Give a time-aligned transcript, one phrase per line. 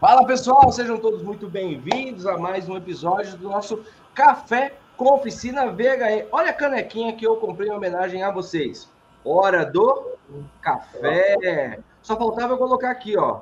[0.00, 3.84] Fala pessoal, sejam todos muito bem-vindos a mais um episódio do nosso
[4.14, 6.28] Café com Oficina VHE.
[6.30, 8.88] Olha a canequinha que eu comprei em homenagem a vocês.
[9.24, 10.12] Hora do
[10.60, 11.80] café.
[12.00, 13.40] Só faltava eu colocar aqui, ó.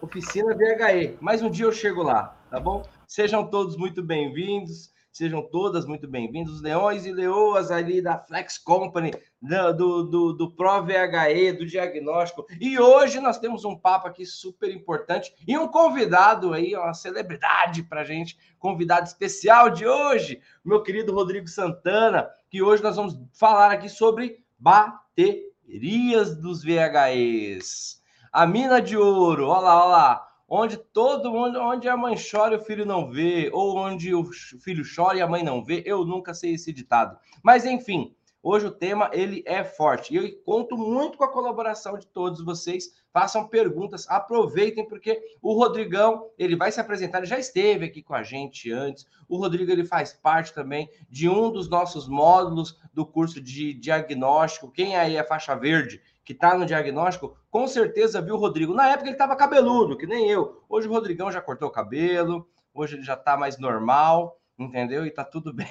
[0.00, 1.18] Oficina VHE.
[1.20, 2.82] Mais um dia eu chego lá, tá bom?
[3.06, 4.90] Sejam todos muito bem-vindos.
[5.18, 9.10] Sejam todas muito bem-vindos, leões e leoas ali da Flex Company,
[9.42, 12.46] do, do, do Pro VHE, do diagnóstico.
[12.60, 17.82] E hoje nós temos um papo aqui super importante e um convidado aí, uma celebridade
[17.82, 23.72] para gente, convidado especial de hoje, meu querido Rodrigo Santana, que hoje nós vamos falar
[23.72, 28.00] aqui sobre baterias dos VHEs.
[28.32, 32.54] A mina de ouro, olha lá, olha lá onde todo mundo, onde a mãe chora
[32.54, 35.82] e o filho não vê, ou onde o filho chora e a mãe não vê,
[35.84, 37.18] eu nunca sei esse ditado.
[37.42, 41.98] Mas enfim, hoje o tema ele é forte e eu conto muito com a colaboração
[41.98, 42.96] de todos vocês.
[43.12, 48.14] Façam perguntas, aproveitem porque o Rodrigão ele vai se apresentar, ele já esteve aqui com
[48.14, 49.06] a gente antes.
[49.28, 54.70] O Rodrigo ele faz parte também de um dos nossos módulos do curso de diagnóstico.
[54.70, 56.00] Quem aí é faixa verde?
[56.28, 58.74] Que está no diagnóstico, com certeza viu o Rodrigo.
[58.74, 60.62] Na época ele estava cabeludo, que nem eu.
[60.68, 65.06] Hoje o Rodrigão já cortou o cabelo, hoje ele já está mais normal, entendeu?
[65.06, 65.66] E está tudo bem.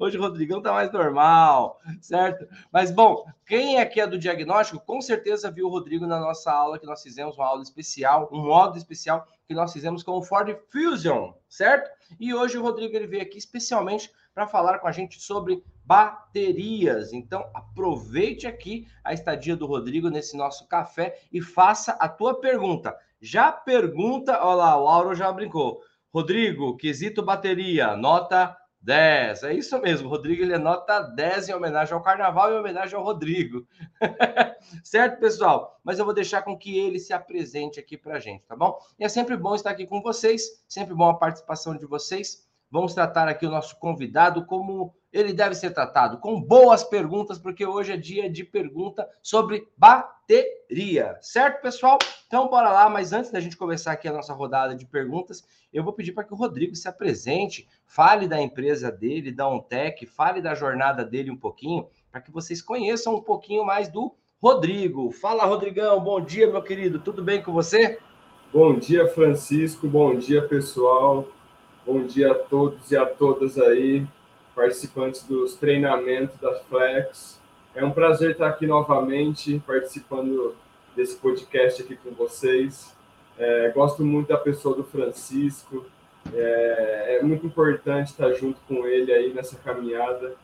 [0.00, 2.44] Hoje o Rodrigão está mais normal, certo?
[2.72, 6.76] Mas bom, quem aqui é do diagnóstico, com certeza viu o Rodrigo na nossa aula
[6.76, 10.56] que nós fizemos, uma aula especial, um módulo especial que nós fizemos com o Ford
[10.72, 11.88] Fusion, certo?
[12.18, 17.12] E hoje o Rodrigo ele veio aqui especialmente para falar com a gente sobre baterias.
[17.12, 22.96] Então, aproveite aqui a estadia do Rodrigo nesse nosso café e faça a tua pergunta.
[23.20, 25.80] Já pergunta, olha lá, o Auro já brincou.
[26.12, 29.44] Rodrigo, quesito bateria, nota 10.
[29.44, 32.96] É isso mesmo, Rodrigo ele é nota 10 em homenagem ao carnaval e em homenagem
[32.96, 33.66] ao Rodrigo.
[34.82, 35.80] certo, pessoal?
[35.84, 38.76] Mas eu vou deixar com que ele se apresente aqui para a gente, tá bom?
[38.98, 42.46] E é sempre bom estar aqui com vocês, sempre bom a participação de vocês.
[42.72, 47.66] Vamos tratar aqui o nosso convidado como ele deve ser tratado, com boas perguntas, porque
[47.66, 51.18] hoje é dia de pergunta sobre bateria.
[51.20, 51.98] Certo, pessoal?
[52.26, 52.88] Então, bora lá.
[52.88, 56.24] Mas antes da gente começar aqui a nossa rodada de perguntas, eu vou pedir para
[56.24, 61.30] que o Rodrigo se apresente, fale da empresa dele, da Ontec, fale da jornada dele
[61.30, 65.10] um pouquinho, para que vocês conheçam um pouquinho mais do Rodrigo.
[65.10, 66.02] Fala, Rodrigão.
[66.02, 66.98] Bom dia, meu querido.
[66.98, 67.98] Tudo bem com você?
[68.50, 69.86] Bom dia, Francisco.
[69.86, 71.28] Bom dia, pessoal.
[71.84, 74.06] Bom dia a todos e a todas aí,
[74.54, 77.40] participantes dos treinamentos da Flex.
[77.74, 80.54] É um prazer estar aqui novamente, participando
[80.94, 82.94] desse podcast aqui com vocês.
[83.36, 85.84] É, gosto muito da pessoa do Francisco.
[86.32, 90.36] É, é, muito importante estar junto com ele aí nessa caminhada.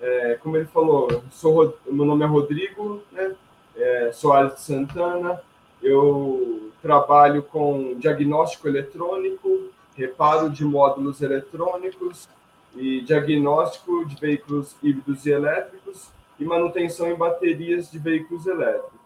[0.00, 3.34] É, como ele falou, sou, meu nome é Rodrigo, né?
[3.74, 5.42] É, Soares de Santana.
[5.82, 12.28] Eu trabalho com diagnóstico eletrônico, reparo de módulos eletrônicos
[12.76, 19.00] e diagnóstico de veículos híbridos e elétricos e manutenção em baterias de veículos elétricos.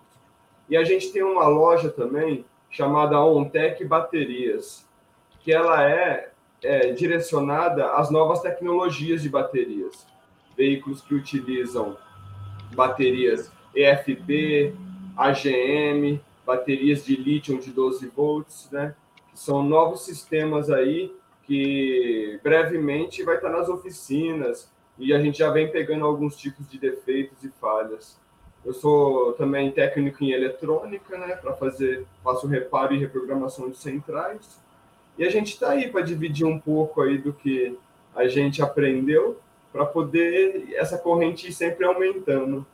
[0.69, 4.87] E a gente tem uma loja também chamada Ontec Baterias,
[5.41, 10.07] que ela é, é direcionada às novas tecnologias de baterias.
[10.57, 11.97] Veículos que utilizam
[12.75, 14.75] baterias EFB,
[15.17, 18.95] AGM, baterias de lítio de 12 volts, né?
[19.35, 21.15] São novos sistemas aí
[21.45, 26.79] que brevemente vai estar nas oficinas e a gente já vem pegando alguns tipos de
[26.79, 28.19] defeitos e falhas.
[28.65, 34.61] Eu sou também técnico em eletrônica, né, para fazer, faço reparo e reprogramação de centrais.
[35.17, 37.77] E a gente está aí para dividir um pouco aí do que
[38.15, 39.41] a gente aprendeu
[39.73, 42.67] para poder essa corrente ir sempre aumentando.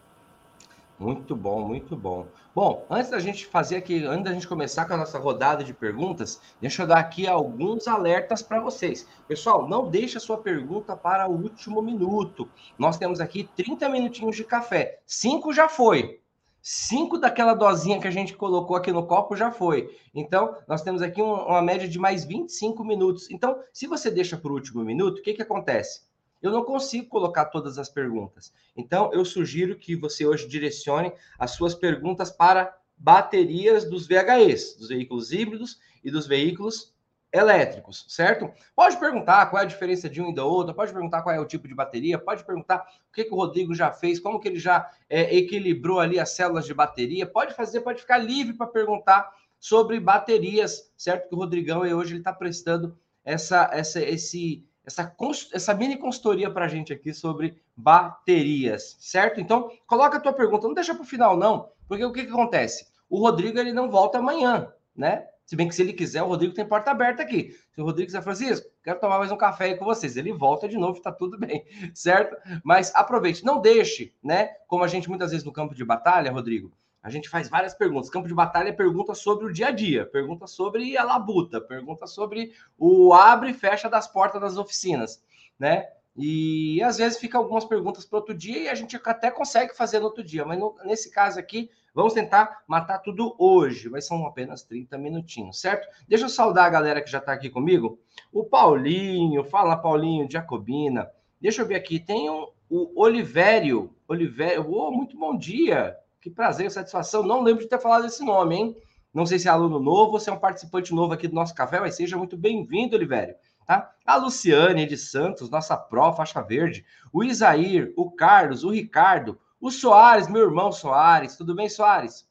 [0.99, 2.27] Muito bom, muito bom.
[2.55, 5.75] Bom, antes da gente fazer aqui, antes da gente começar com a nossa rodada de
[5.75, 9.07] perguntas, deixa eu dar aqui alguns alertas para vocês.
[9.29, 12.49] Pessoal, não deixe a sua pergunta para o último minuto.
[12.79, 15.01] Nós temos aqui 30 minutinhos de café.
[15.05, 16.19] Cinco já foi.
[16.63, 19.95] Cinco daquela dosinha que a gente colocou aqui no copo já foi.
[20.15, 23.31] Então, nós temos aqui uma média de mais 25 minutos.
[23.31, 26.06] Então, se você deixa para o último minuto, o que, que acontece?
[26.43, 28.53] Eu não consigo colocar todas as perguntas.
[28.77, 34.89] Então, eu sugiro que você hoje direcione as suas perguntas para baterias dos VHEs, dos
[34.89, 36.95] veículos híbridos e dos veículos
[37.33, 38.51] elétricos, certo?
[38.75, 41.41] Pode perguntar qual é a diferença de um e da outra, pode perguntar qual é
[41.41, 44.49] o tipo de bateria, pode perguntar o que, que o Rodrigo já fez, como que
[44.49, 48.67] ele já é, equilibrou ali as células de bateria, pode fazer, pode ficar livre para
[48.67, 51.29] perguntar sobre baterias, certo?
[51.29, 55.15] Que o Rodrigão hoje ele está prestando essa, essa, esse, essa,
[55.53, 59.41] essa mini consultoria para a gente aqui sobre baterias, certo?
[59.41, 62.33] Então, coloca a tua pergunta, não deixa para o final não, porque o que, que
[62.33, 62.87] acontece?
[63.11, 65.27] O Rodrigo ele não volta amanhã, né?
[65.45, 67.53] Se bem que se ele quiser, o Rodrigo tem porta aberta aqui.
[67.73, 70.17] Se o Rodrigo quiser, Francisco, quero tomar mais um café aí com vocês.
[70.17, 72.37] Ele volta de novo, tá tudo bem, certo?
[72.65, 74.49] Mas aproveite, não deixe, né?
[74.67, 76.73] Como a gente muitas vezes no campo de batalha, Rodrigo,
[77.07, 78.11] a gente faz várias perguntas.
[78.11, 82.53] Campo de batalha pergunta sobre o dia a dia, pergunta sobre a labuta, pergunta sobre
[82.77, 85.23] o abre e fecha das portas das oficinas,
[85.57, 85.87] né?
[86.17, 90.01] E às vezes fica algumas perguntas para outro dia e a gente até consegue fazer
[90.01, 94.27] no outro dia, mas no, nesse caso aqui, vamos tentar matar tudo hoje, mas são
[94.27, 95.87] apenas 30 minutinhos, certo?
[96.09, 98.01] Deixa eu saudar a galera que já está aqui comigo.
[98.33, 101.09] O Paulinho, fala Paulinho, Jacobina.
[101.41, 103.95] Deixa eu ver aqui, tem um, o Olivério.
[104.09, 105.97] Olivério, oh, muito bom dia.
[106.27, 107.23] Que prazer, satisfação.
[107.23, 108.77] Não lembro de ter falado esse nome, hein?
[109.15, 111.55] Não sei se é aluno novo ou se é um participante novo aqui do nosso
[111.55, 113.37] café, mas seja muito bem-vindo, Olivério.
[113.65, 113.95] Tá?
[114.05, 116.85] A Luciane de Santos, nossa pró, faixa verde.
[117.13, 121.37] O Isair, o Carlos, o Ricardo, o Soares, meu irmão Soares.
[121.37, 122.29] Tudo bem, Soares?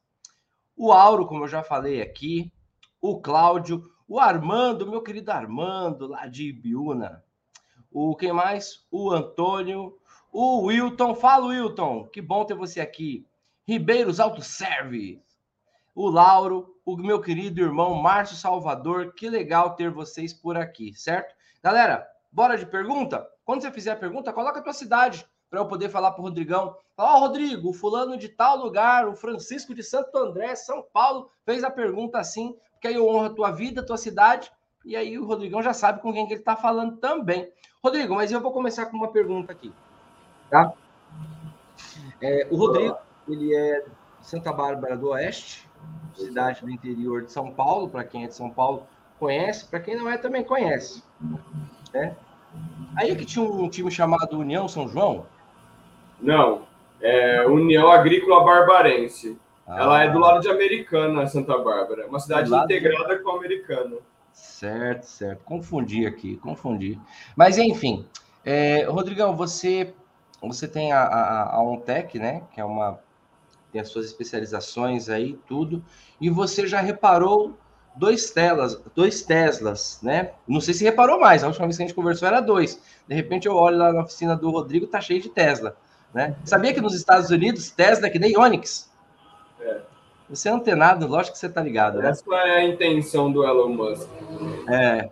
[0.76, 2.52] O Auro, como eu já falei aqui.
[3.00, 7.24] O Cláudio, o Armando, meu querido Armando, lá de Ibiúna.
[7.90, 8.86] O quem mais?
[8.92, 9.98] O Antônio,
[10.34, 11.16] o Wilton.
[11.16, 12.10] Fala, Wilton.
[12.12, 13.26] Que bom ter você aqui.
[13.68, 15.22] Ribeiros Auto Service,
[15.96, 19.14] o Lauro, o meu querido irmão Márcio Salvador.
[19.16, 21.34] Que legal ter vocês por aqui, certo?
[21.64, 23.28] Galera, bora de pergunta?
[23.44, 26.24] Quando você fizer a pergunta, coloca a tua cidade para eu poder falar para o
[26.24, 26.76] Rodrigão.
[26.98, 31.64] Ó, oh, Rodrigo, fulano de tal lugar, o Francisco de Santo André, São Paulo, fez
[31.64, 34.52] a pergunta assim, porque aí eu honro a tua vida, a tua cidade,
[34.84, 37.52] e aí o Rodrigão já sabe com quem que ele está falando também.
[37.84, 39.74] Rodrigo, mas eu vou começar com uma pergunta aqui,
[40.50, 40.74] tá?
[42.22, 42.98] É, o Rodrigo,
[43.28, 43.92] ele é de
[44.22, 45.68] Santa Bárbara do Oeste,
[46.14, 48.88] cidade do interior de São Paulo, para quem é de São Paulo
[49.20, 51.04] conhece, para quem não é também conhece.
[51.94, 52.16] Né?
[52.96, 55.26] Aí é que tinha um time chamado União São João?
[56.22, 56.64] Não,
[57.02, 59.38] é União Agrícola Barbarense.
[59.68, 59.80] Ah.
[59.80, 62.08] Ela é do lado de Americana, Santa Bárbara.
[62.08, 63.24] Uma cidade integrada de...
[63.24, 63.98] com Americana.
[64.32, 65.44] Certo, certo.
[65.44, 67.00] Confundi aqui, confundi.
[67.36, 68.06] Mas enfim,
[68.44, 69.94] é, Rodrigão, você
[70.42, 72.44] você tem a, a, a OnTech, né?
[72.54, 73.00] Que é uma
[73.76, 75.84] tem as suas especializações aí, tudo.
[76.22, 77.58] E você já reparou
[77.94, 80.32] dois telas, dois Teslas, né?
[80.48, 82.82] Não sei se reparou mais, a última vez que a gente conversou era dois.
[83.06, 85.76] De repente eu olho lá na oficina do Rodrigo, tá cheio de Tesla,
[86.14, 86.38] né?
[86.46, 88.90] Sabia que nos Estados Unidos Tesla é que nem Onix?
[89.60, 89.82] É.
[90.30, 92.12] Você é antenado, lógico que você tá ligado, né?
[92.12, 94.08] Essa é a intenção do Elon Musk.
[94.70, 95.10] É.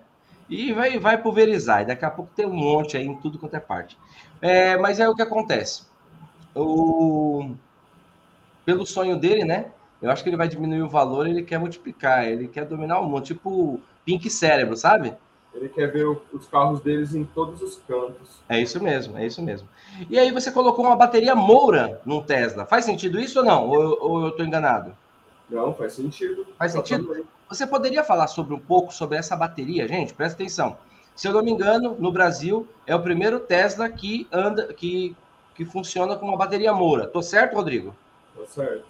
[0.50, 3.56] E vai, vai pulverizar, e daqui a pouco tem um monte aí em tudo quanto
[3.56, 3.98] é parte.
[4.42, 5.84] É, mas é o que acontece.
[6.56, 7.56] O
[8.66, 9.72] pelo sonho dele, né?
[10.02, 13.06] Eu acho que ele vai diminuir o valor, ele quer multiplicar, ele quer dominar o
[13.06, 15.14] mundo, tipo Pink Cérebro, sabe?
[15.54, 18.42] Ele quer ver os carros deles em todos os cantos.
[18.50, 19.68] É isso mesmo, é isso mesmo.
[20.10, 22.66] E aí você colocou uma bateria Moura num Tesla.
[22.66, 23.70] Faz sentido isso ou não?
[23.70, 24.96] Ou, ou eu estou enganado?
[25.50, 26.48] Não, faz sentido.
[26.58, 27.26] Faz sentido?
[27.48, 30.14] Você poderia falar sobre um pouco sobre essa bateria, gente?
[30.14, 30.76] Presta atenção.
[31.16, 35.16] Se eu não me engano, no Brasil é o primeiro Tesla que anda, que,
[35.54, 37.06] que funciona com uma bateria Moura.
[37.06, 37.96] Tô certo, Rodrigo?
[38.36, 38.86] Tá certo.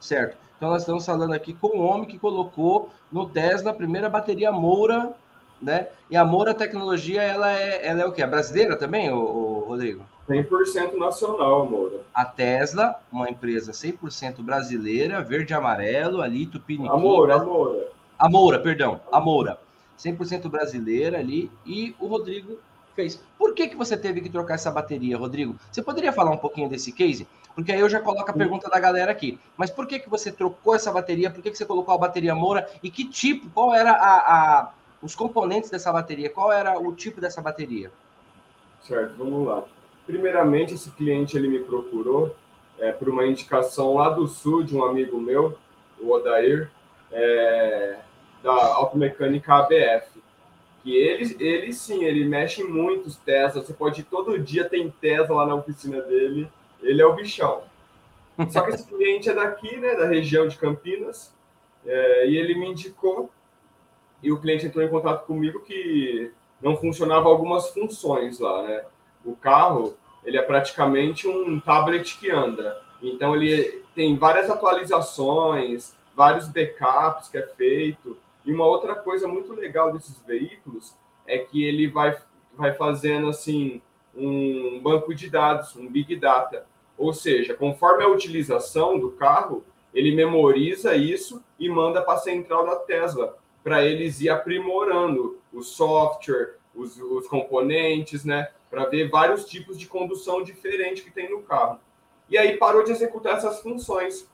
[0.00, 0.36] Certo.
[0.56, 4.52] Então nós estamos falando aqui com um homem que colocou no Tesla a primeira bateria
[4.52, 5.12] Moura,
[5.60, 5.88] né?
[6.10, 8.22] E a Moura Tecnologia, ela é, ela é o quê?
[8.22, 10.04] É brasileira também, o, Rodrigo?
[10.28, 12.00] 100% nacional, Moura.
[12.14, 16.88] A Tesla, uma empresa 100% brasileira, verde e amarelo, ali, Tupiniquim.
[16.88, 17.88] A Moura, a Moura.
[18.18, 19.58] A Moura, perdão, a Moura.
[19.98, 22.58] 100% brasileira ali, e o Rodrigo
[22.94, 23.20] fez.
[23.38, 25.56] Por que, que você teve que trocar essa bateria, Rodrigo?
[25.70, 27.26] Você poderia falar um pouquinho desse case?
[27.54, 29.38] Porque aí eu já coloco a pergunta da galera aqui.
[29.56, 31.30] Mas por que, que você trocou essa bateria?
[31.30, 32.68] Por que, que você colocou a bateria Moura?
[32.82, 36.28] E que tipo, qual era a, a, os componentes dessa bateria?
[36.28, 37.92] Qual era o tipo dessa bateria?
[38.82, 39.64] Certo, vamos lá.
[40.04, 42.34] Primeiramente, esse cliente ele me procurou
[42.78, 45.56] é, por uma indicação lá do sul de um amigo meu,
[46.00, 46.70] o Odair,
[47.12, 47.98] é,
[48.42, 50.22] da Automecânica ABF.
[50.82, 53.62] Que ele, ele sim, ele mexe em muitos Tesla.
[53.62, 56.50] Você pode ir todo dia, tem Tesla lá na oficina dele
[56.84, 57.62] ele é o bichão.
[58.50, 61.32] Só que esse cliente é daqui, né, da região de Campinas,
[61.86, 63.30] é, e ele me indicou,
[64.22, 68.84] e o cliente entrou em contato comigo que não funcionava algumas funções lá, né?
[69.24, 72.80] O carro, ele é praticamente um tablet que anda.
[73.02, 78.16] Então, ele tem várias atualizações, vários backups que é feito.
[78.46, 80.94] E uma outra coisa muito legal desses veículos
[81.26, 82.16] é que ele vai,
[82.54, 83.82] vai fazendo, assim,
[84.16, 86.66] um banco de dados, um big data.
[86.96, 92.66] Ou seja, conforme a utilização do carro, ele memoriza isso e manda para a central
[92.66, 98.50] da Tesla, para eles ir aprimorando o software, os, os componentes, né?
[98.68, 101.78] Para ver vários tipos de condução diferente que tem no carro.
[102.28, 104.28] E aí parou de executar essas funções.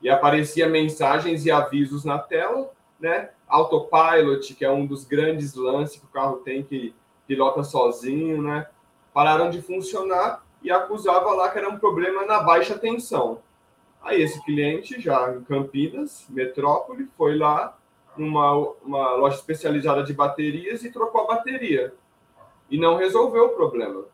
[0.00, 3.30] E aparecia mensagens e avisos na tela, né?
[3.46, 6.94] Autopilot, que é um dos grandes lances que o carro tem que
[7.26, 8.66] pilota sozinho, né?
[9.12, 13.40] Pararam de funcionar e acusava lá que era um problema na baixa tensão.
[14.02, 17.76] Aí esse cliente, já em Campinas, metrópole, foi lá
[18.16, 18.52] numa
[18.82, 21.94] uma loja especializada de baterias e trocou a bateria.
[22.70, 24.04] E não resolveu o problema.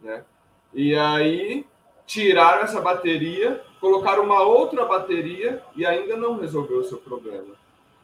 [0.00, 0.24] Né?
[0.72, 1.66] E aí
[2.06, 7.54] tiraram essa bateria, colocaram uma outra bateria e ainda não resolveu o seu problema.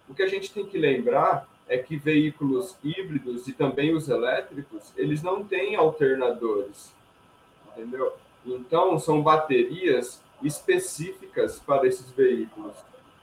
[0.09, 4.93] O que a gente tem que lembrar é que veículos híbridos e também os elétricos,
[4.97, 6.95] eles não têm alternadores,
[7.79, 8.13] entendeu?
[8.45, 12.75] Então, são baterias específicas para esses veículos.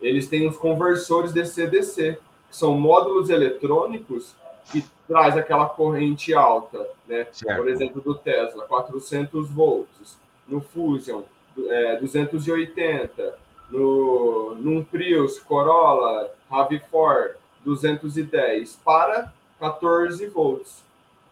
[0.02, 2.20] Eles têm os conversores DC-DC,
[2.50, 4.36] que são módulos eletrônicos
[4.72, 7.28] que traz aquela corrente alta, né?
[7.32, 7.58] Certo.
[7.58, 11.24] Por exemplo, do Tesla, 400 volts, no Fusion,
[11.58, 13.38] é, 280,
[13.70, 20.84] no num Prius, Corolla, RAV4, 210 para 14 volts.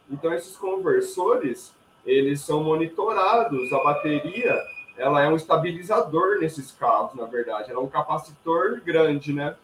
[0.10, 1.74] Então esses conversores,
[2.05, 4.60] eles são monitorados, a bateria,
[4.98, 9.55] ela é um estabilizador nesses carros, na verdade, ela é um capacitor grande, né?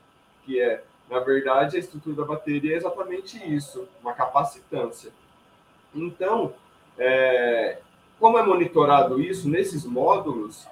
[0.46, 5.12] Que é na verdade, a estrutura da bateria é exatamente isso, uma capacitância.
[5.94, 6.54] Então,
[6.98, 7.80] é,
[8.20, 10.68] como é monitorado isso nesses módulos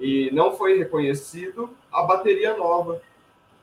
[0.00, 3.02] e não foi reconhecido a bateria nova.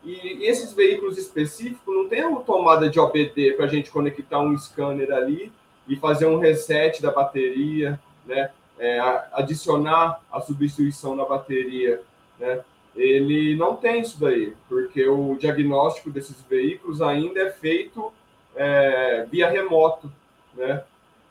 [0.03, 4.39] E, e esses veículos específicos não tem uma tomada de OBD para a gente conectar
[4.39, 5.51] um scanner ali
[5.89, 8.51] e fazer um reset da bateria, né?
[8.77, 8.97] É,
[9.33, 12.01] adicionar a substituição da bateria,
[12.39, 12.63] né?
[12.95, 18.11] ele não tem isso daí, porque o diagnóstico desses veículos ainda é feito
[18.55, 20.11] é, via remoto,
[20.53, 20.83] né?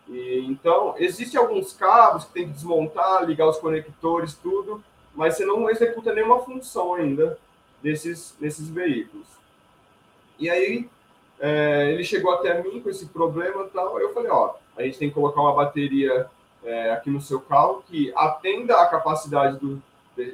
[0.08, 4.82] E, então, existem alguns cabos que tem que desmontar, ligar os conectores, tudo,
[5.14, 7.38] mas você não executa nenhuma função ainda
[7.82, 9.26] nesses, nesses veículos.
[10.38, 10.88] E aí,
[11.40, 14.98] é, ele chegou até mim com esse problema e tal, eu falei, ó, a gente
[14.98, 16.26] tem que colocar uma bateria
[16.64, 19.82] é, aqui no seu carro que atenda a capacidade do,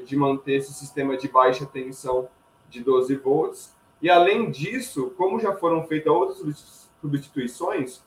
[0.04, 2.28] de manter esse sistema de baixa tensão
[2.68, 3.74] de 12 volts.
[4.00, 8.02] E além disso, como já foram feitas outras substituições,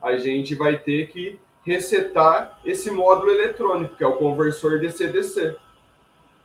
[0.00, 5.56] a gente vai ter que resetar esse módulo eletrônico, que é o conversor DC-DC,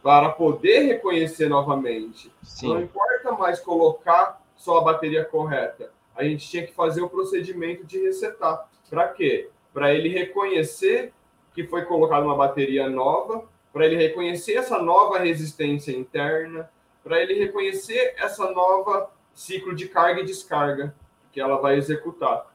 [0.01, 2.29] para poder reconhecer novamente.
[2.41, 2.67] Sim.
[2.67, 7.85] Não importa mais colocar só a bateria correta, a gente tinha que fazer o procedimento
[7.85, 8.69] de resetar.
[8.89, 9.49] Para quê?
[9.73, 11.11] Para ele reconhecer
[11.53, 16.69] que foi colocada uma bateria nova para ele reconhecer essa nova resistência interna,
[17.03, 20.95] para ele reconhecer essa nova ciclo de carga e descarga
[21.31, 22.45] que ela vai executar.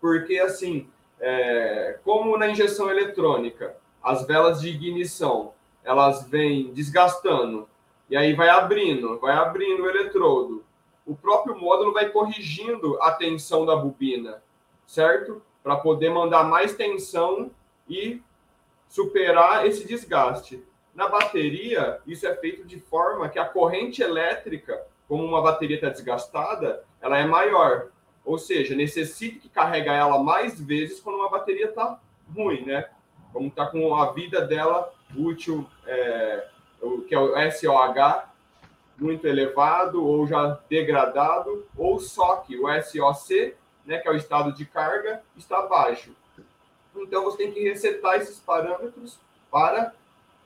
[0.00, 0.90] Porque, assim,
[1.20, 5.54] é, como na injeção eletrônica, as velas de ignição,
[5.84, 7.68] elas vêm desgastando,
[8.10, 10.63] e aí vai abrindo, vai abrindo o eletrodo.
[11.06, 14.42] O próprio módulo vai corrigindo a tensão da bobina,
[14.86, 15.42] certo?
[15.62, 17.50] Para poder mandar mais tensão
[17.88, 18.22] e
[18.88, 20.64] superar esse desgaste.
[20.94, 25.88] Na bateria, isso é feito de forma que a corrente elétrica, como uma bateria está
[25.88, 27.88] desgastada, ela é maior.
[28.24, 32.00] Ou seja, necessita que carregar ela mais vezes quando uma bateria está
[32.34, 32.88] ruim, né?
[33.32, 36.46] Como está com a vida dela útil, é,
[37.06, 38.30] que é o SOH,
[38.98, 41.98] muito elevado ou já degradado, ou
[42.46, 46.10] que o SOC, né, que é o estado de carga, está baixo.
[46.96, 49.18] Então você tem que resetar esses parâmetros
[49.50, 49.92] para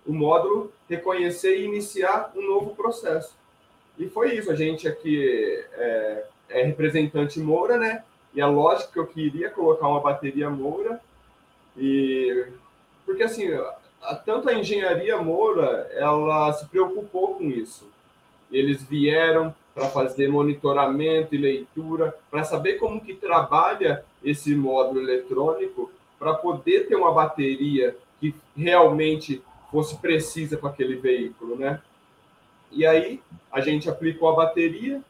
[0.06, 3.36] o módulo reconhecer e iniciar um novo processo.
[3.98, 4.50] E foi isso.
[4.50, 8.04] A gente aqui é, é representante Moura, né?
[8.32, 11.00] E é lógico que eu queria colocar uma bateria Moura.
[11.76, 12.46] E
[13.04, 13.52] porque assim,
[14.02, 17.86] a, tanto a engenharia Moura, ela se preocupou com isso.
[18.50, 25.90] Eles vieram para fazer monitoramento e leitura, para saber como que trabalha esse módulo eletrônico
[26.18, 29.40] para poder ter uma bateria que realmente
[29.70, 31.80] fosse precisa para aquele veículo, né?
[32.72, 33.20] E aí
[33.52, 35.00] a gente aplicou a bateria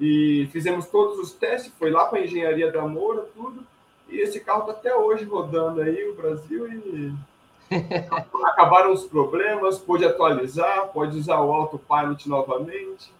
[0.00, 3.66] e fizemos todos os testes, foi lá para a engenharia da Moura, tudo,
[4.08, 7.12] e esse carro está até hoje rodando aí o Brasil e
[8.44, 13.12] acabaram os problemas, pode atualizar, pode usar o autopilot novamente.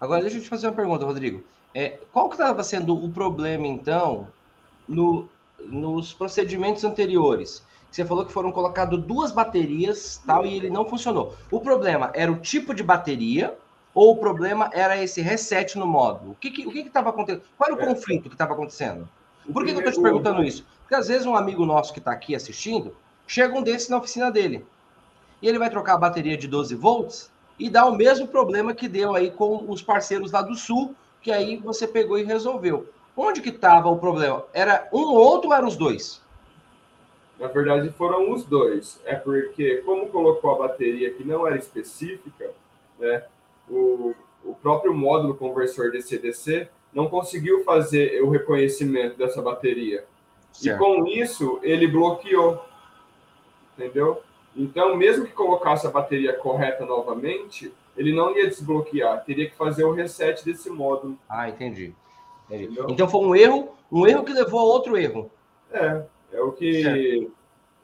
[0.00, 1.42] Agora deixa eu te fazer uma pergunta, Rodrigo.
[1.74, 4.28] É, qual que estava sendo o problema então
[4.88, 10.84] no nos procedimentos anteriores, você falou que foram colocadas duas baterias tal e ele não
[10.84, 11.34] funcionou.
[11.50, 13.56] O problema era o tipo de bateria
[13.94, 16.32] ou o problema era esse reset no módulo?
[16.32, 17.42] O que estava acontecendo?
[17.56, 17.86] Qual era o é.
[17.86, 19.08] conflito que estava acontecendo?
[19.50, 20.66] Por que, que eu estou te perguntando isso?
[20.82, 22.94] Porque às vezes um amigo nosso que está aqui assistindo
[23.26, 24.64] chega um desses na oficina dele
[25.40, 28.88] e ele vai trocar a bateria de 12 volts e dá o mesmo problema que
[28.88, 32.86] deu aí com os parceiros lá do Sul, que aí você pegou e resolveu.
[33.16, 34.44] Onde que estava o problema?
[34.52, 36.20] Era um ou outro ou eram os dois?
[37.38, 39.00] Na verdade, foram os dois.
[39.04, 42.50] É porque, como colocou a bateria que não era específica,
[42.98, 43.24] né,
[43.68, 44.14] o,
[44.44, 50.04] o próprio módulo conversor DC-DC não conseguiu fazer o reconhecimento dessa bateria.
[50.52, 50.76] Certo.
[50.76, 52.62] E com isso, ele bloqueou.
[53.76, 54.22] Entendeu?
[54.54, 59.84] Então, mesmo que colocasse a bateria correta novamente, ele não ia desbloquear, teria que fazer
[59.84, 61.18] o reset desse módulo.
[61.28, 61.94] Ah, entendi.
[62.48, 62.78] entendi.
[62.88, 65.30] Então foi um erro, um erro que levou a outro erro.
[65.70, 66.02] É,
[66.32, 67.32] é o que certo.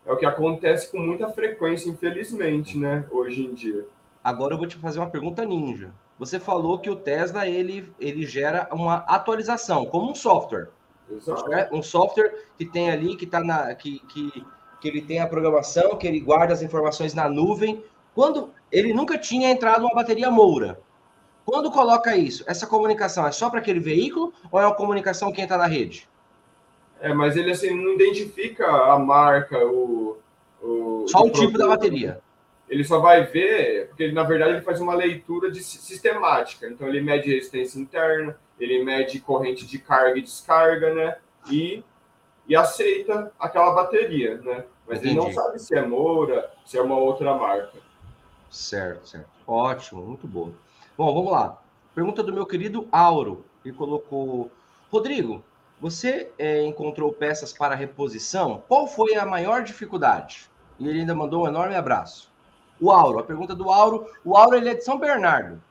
[0.07, 3.87] é o que acontece com muita frequência, infelizmente, né, hoje em dia.
[4.25, 5.93] Agora eu vou te fazer uma pergunta ninja.
[6.19, 10.69] Você falou que o Tesla ele, ele gera uma atualização, como um software.
[11.11, 11.49] Exato.
[11.49, 11.69] Né?
[11.73, 13.75] Um software que tem ali, que está na.
[13.75, 14.45] Que, que,
[14.83, 17.83] que ele tem a programação, que ele guarda as informações na nuvem.
[18.15, 20.81] Quando ele nunca tinha entrado uma bateria Moura.
[21.45, 25.41] Quando coloca isso, essa comunicação é só para aquele veículo ou é uma comunicação que
[25.41, 26.09] entra na rede?
[27.01, 30.19] É, mas ele assim não identifica a marca, o,
[30.63, 32.21] o só o, tipo da bateria
[32.73, 36.67] ele só vai ver, porque ele, na verdade ele faz uma leitura de, sistemática.
[36.67, 41.17] Então ele mede resistência interna, ele mede corrente de carga e descarga, né?
[41.51, 41.85] E,
[42.49, 44.65] e aceita aquela bateria, né?
[44.87, 45.17] Mas Entendi.
[45.17, 47.79] ele não sabe se é Moura, se é uma outra marca.
[48.51, 49.29] Certo, certo.
[49.47, 50.53] Ótimo, muito bom.
[50.97, 51.59] Bom, vamos lá.
[51.95, 54.51] Pergunta do meu querido Auro, que colocou:
[54.91, 55.43] Rodrigo,
[55.81, 58.63] você é, encontrou peças para reposição?
[58.69, 60.49] Qual foi a maior dificuldade?
[60.79, 62.31] E ele ainda mandou um enorme abraço.
[62.81, 64.07] O Auro, a pergunta do Auro.
[64.25, 65.63] O Auro ele é de São Bernardo.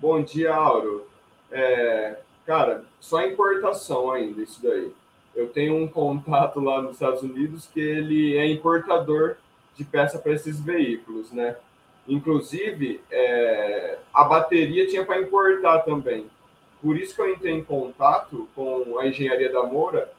[0.00, 1.06] Bom dia, Auro.
[1.50, 4.92] É, cara, só importação ainda, isso daí.
[5.34, 9.36] Eu tenho um contato lá nos Estados Unidos que ele é importador
[9.76, 11.56] de peça para esses veículos, né?
[12.06, 16.26] Inclusive, é, a bateria tinha para importar também.
[16.82, 20.12] Por isso que eu entrei em contato com a engenharia da Moura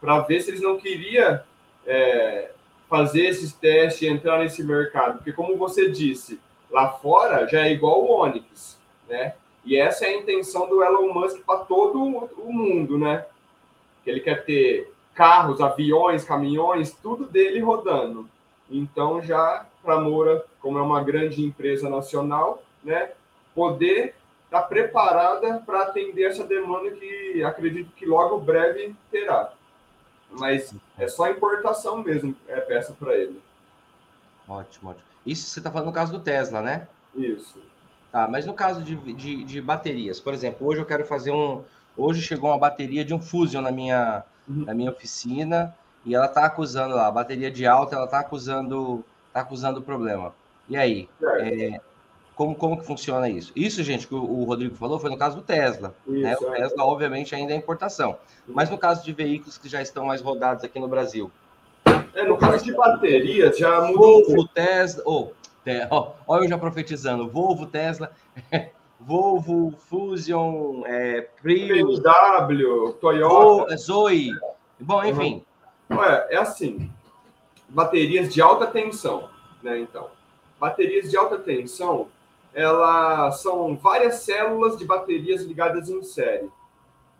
[0.00, 1.40] para ver se eles não queriam
[1.86, 2.50] é,
[2.88, 5.18] fazer esses testes e entrar nesse mercado.
[5.18, 9.34] Porque, como você disse, lá fora já é igual o Onix, né?
[9.64, 13.24] E essa é a intenção do Elon Musk para todo o mundo, né?
[14.04, 18.28] Que ele quer ter carros, aviões, caminhões, tudo dele rodando.
[18.70, 23.12] Então, já para Moura, como é uma grande empresa nacional, né,
[23.54, 29.52] poder estar tá preparada para atender essa demanda que acredito que logo breve terá.
[30.30, 33.40] Mas é só importação mesmo, é peça para ele.
[34.48, 35.04] Ótimo, ótimo.
[35.26, 36.88] Isso você está falando no caso do Tesla, né?
[37.14, 37.58] Isso.
[38.10, 41.62] Tá, mas no caso de, de, de, baterias, por exemplo, hoje eu quero fazer um.
[42.00, 44.64] Hoje chegou uma bateria de um Fusion na minha, uhum.
[44.64, 49.04] na minha oficina e ela está acusando lá, a bateria de alta, ela está acusando,
[49.34, 50.34] tá acusando problema.
[50.66, 51.10] E aí?
[51.22, 51.78] É,
[52.34, 53.52] como, como que funciona isso?
[53.54, 55.94] Isso, gente, que o, o Rodrigo falou, foi no caso do Tesla.
[56.06, 56.36] Isso, né?
[56.40, 56.60] O é.
[56.62, 58.16] Tesla, obviamente, ainda é importação.
[58.48, 61.30] Mas no caso de veículos que já estão mais rodados aqui no Brasil.
[62.14, 64.24] É, no caso de baterias, já mudou.
[64.24, 65.02] Volvo, Tesla.
[65.04, 65.28] Oh,
[65.62, 67.28] te, oh, olha eu já profetizando.
[67.28, 68.10] Volvo, Tesla.
[69.00, 73.76] Volvo, Fusion, é, Prius, BMW, Toyota.
[73.76, 74.30] Zoe.
[74.78, 75.44] Bom, enfim.
[75.88, 75.98] Uhum.
[75.98, 76.90] Ué, é assim.
[77.68, 79.28] Baterias de alta tensão,
[79.62, 79.78] né?
[79.80, 80.08] Então,
[80.58, 82.08] baterias de alta tensão
[82.52, 86.48] elas são várias células de baterias ligadas em série.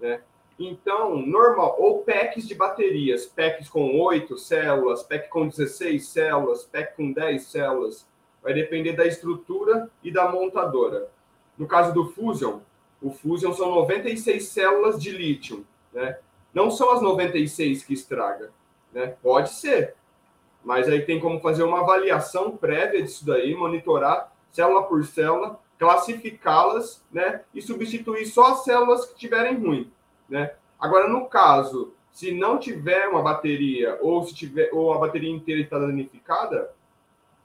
[0.01, 0.21] Né?
[0.59, 6.97] Então, normal, ou packs de baterias, packs com 8 células, pack com 16 células, pack
[6.97, 8.07] com 10 células,
[8.43, 11.09] vai depender da estrutura e da montadora.
[11.61, 12.61] No caso do Fusion,
[13.03, 16.19] o Fusion são 96 células de lítio, né?
[16.55, 18.51] Não são as 96 que estraga,
[18.91, 19.15] né?
[19.23, 19.95] Pode ser,
[20.65, 27.05] mas aí tem como fazer uma avaliação prévia disso daí, monitorar célula por célula, classificá-las,
[27.13, 29.93] né, e substituir só as células que tiverem ruim,
[30.31, 30.55] né?
[30.81, 35.61] Agora, no caso, se não tiver uma bateria ou se tiver ou a bateria inteira
[35.61, 36.73] está danificada,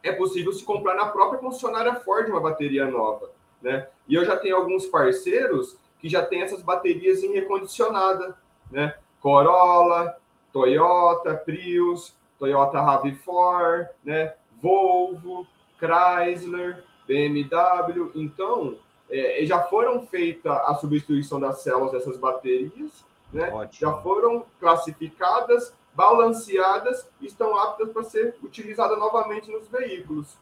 [0.02, 3.30] é possível se comprar na própria concessionária Ford uma bateria nova,
[3.62, 3.90] né?
[4.08, 8.38] E eu já tenho alguns parceiros que já têm essas baterias em recondicionada,
[8.72, 8.96] né?
[9.20, 10.18] Corolla,
[10.54, 14.34] Toyota, Prius, Toyota RAV4, né?
[14.62, 15.48] Volvo,
[15.80, 18.12] Chrysler, BMW.
[18.16, 18.78] Então,
[19.10, 23.52] é, já foram feita a substituição das células dessas baterias, né?
[23.72, 30.38] já foram classificadas, balanceadas e estão aptas para ser utilizadas novamente nos veículos.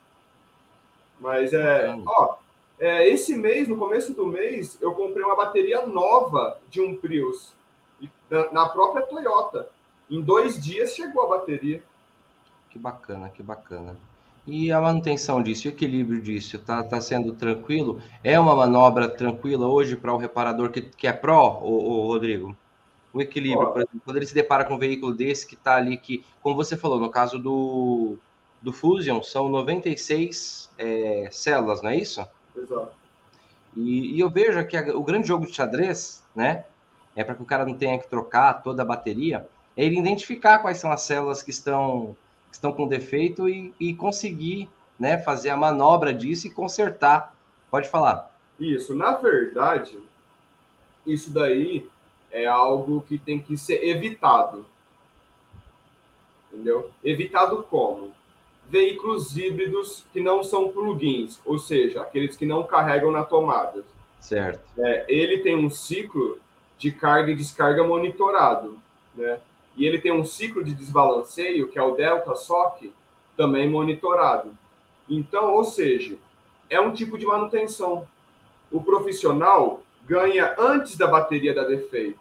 [1.19, 2.35] Mas é, ó,
[2.79, 7.53] é, esse mês, no começo do mês, eu comprei uma bateria nova de um Prius
[8.51, 9.69] na própria Toyota.
[10.09, 11.83] Em dois dias chegou a bateria.
[12.69, 13.95] Que bacana, que bacana.
[14.45, 18.01] E a manutenção disso, o equilíbrio disso, está tá sendo tranquilo?
[18.21, 22.55] É uma manobra tranquila hoje para o reparador que, que é pró, o, Rodrigo?
[23.13, 25.97] O equilíbrio, por exemplo, quando ele se depara com um veículo desse que está ali,
[25.97, 28.17] que, como você falou, no caso do,
[28.61, 32.27] do Fusion, são 96 é, células, não é isso?
[32.55, 32.91] Exato.
[33.75, 36.65] E, e eu vejo que a, o grande jogo de xadrez, né,
[37.15, 40.59] é para que o cara não tenha que trocar toda a bateria, é ele identificar
[40.59, 42.15] quais são as células que estão
[42.49, 47.35] que estão com defeito e, e conseguir né, fazer a manobra disso e consertar.
[47.71, 48.31] Pode falar.
[48.59, 49.97] Isso, na verdade,
[51.03, 51.89] isso daí
[52.31, 54.67] é algo que tem que ser evitado.
[56.51, 56.91] Entendeu?
[57.03, 58.13] Evitado como?
[58.73, 63.85] Veículos híbridos que não são plugins, ou seja, aqueles que não carregam na tomada.
[64.19, 64.63] Certo.
[64.79, 66.39] É, ele tem um ciclo
[66.79, 68.79] de carga e descarga monitorado,
[69.13, 69.39] né?
[69.77, 72.91] E ele tem um ciclo de desbalanceio, que é o delta SOC,
[73.37, 74.57] também monitorado.
[75.07, 76.15] Então, ou seja,
[76.67, 78.07] é um tipo de manutenção.
[78.71, 82.19] O profissional ganha antes da bateria dar defeito.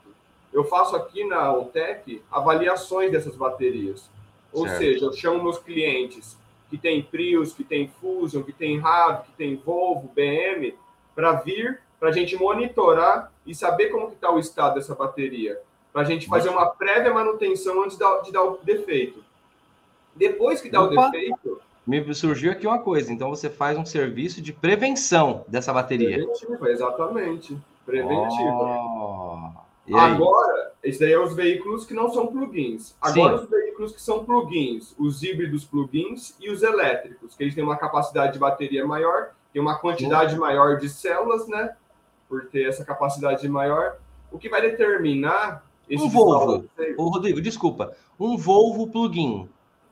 [0.53, 4.11] Eu faço aqui na ONTEC avaliações dessas baterias.
[4.53, 4.79] Ou certo.
[4.79, 6.37] seja, eu chamo meus clientes
[6.73, 10.75] que tem Prius, que tem Fusion, que tem RAV, que tem Volvo, BM,
[11.15, 15.61] para vir, para a gente monitorar e saber como está o estado dessa bateria
[15.93, 19.23] para a gente fazer uma prévia manutenção antes de dar o defeito.
[20.17, 21.09] Depois que dá Opa.
[21.09, 21.61] o defeito.
[21.87, 26.17] Me surgiu aqui uma coisa, então você faz um serviço de prevenção dessa bateria.
[26.17, 27.59] Preventivo, exatamente.
[27.85, 29.53] Preventivo.
[29.91, 29.97] Oh.
[29.97, 32.95] Agora, esses daí é os veículos que não são plugins.
[33.01, 33.45] Agora, Sim.
[33.45, 37.77] os veículos que são plugins, os híbridos plugins e os elétricos, que eles têm uma
[37.77, 40.39] capacidade de bateria maior, tem uma quantidade Sim.
[40.39, 41.77] maior de células, né?
[42.29, 43.97] Por ter essa capacidade maior.
[44.31, 46.65] O que vai determinar um Volvo.
[46.97, 47.95] Ô, Rodrigo, desculpa.
[48.19, 49.49] Um Volvo plug-in.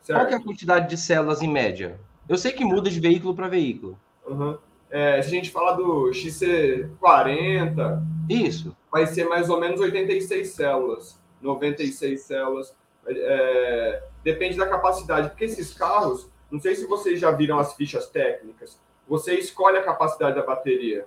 [0.07, 2.01] Qual é a quantidade de células em média?
[2.29, 3.99] Eu sei que muda de veículo para veículo.
[4.27, 4.57] Uhum.
[4.91, 11.21] É, se a gente falar do XC40, isso vai ser mais ou menos 86 células,
[11.41, 12.75] 96 células.
[13.07, 18.07] É, depende da capacidade, porque esses carros, não sei se vocês já viram as fichas
[18.09, 21.07] técnicas, você escolhe a capacidade da bateria.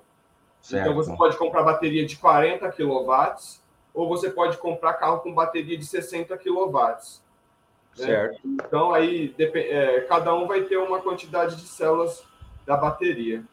[0.61, 0.81] Certo.
[0.81, 3.07] Então você pode comprar bateria de 40 kW
[3.93, 6.71] ou você pode comprar carro com bateria de 60 kW.
[7.97, 8.05] Né?
[8.05, 8.39] Certo.
[8.43, 12.23] Então, aí, é, cada um vai ter uma quantidade de células
[12.65, 13.43] da bateria.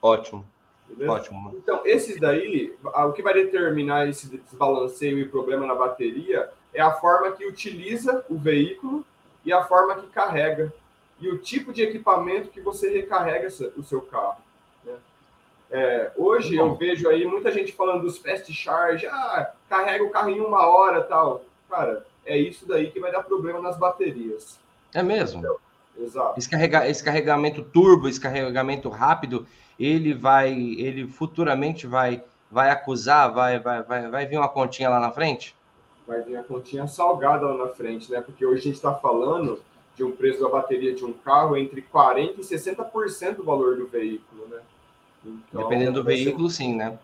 [0.00, 0.44] Ótimo.
[0.90, 1.12] Beleza?
[1.12, 1.54] Ótimo.
[1.56, 6.92] Então, esses daí, o que vai determinar esse desbalanceio e problema na bateria é a
[6.92, 9.04] forma que utiliza o veículo
[9.44, 10.72] e a forma que carrega.
[11.20, 14.42] E o tipo de equipamento que você recarrega o seu carro.
[15.70, 20.30] É, hoje eu vejo aí muita gente falando dos fast charge, ah, carrega o carro
[20.30, 21.44] em uma hora tal.
[21.68, 24.58] Cara, é isso daí que vai dar problema nas baterias.
[24.92, 25.38] É mesmo?
[25.38, 25.56] Então,
[26.02, 26.38] exato.
[26.38, 29.46] Esse, carrega, esse carregamento turbo, esse carregamento rápido,
[29.78, 35.00] ele vai, ele futuramente vai, vai acusar, vai, vai, vai, vai vir uma continha lá
[35.00, 35.54] na frente?
[36.06, 38.20] Vai vir a continha salgada lá na frente, né?
[38.20, 39.60] Porque hoje a gente está falando
[39.96, 43.86] de um preço da bateria de um carro entre 40% e 60% do valor do
[43.86, 44.60] veículo, né?
[45.24, 46.98] Então, Dependendo do veículo, ser, sim, né?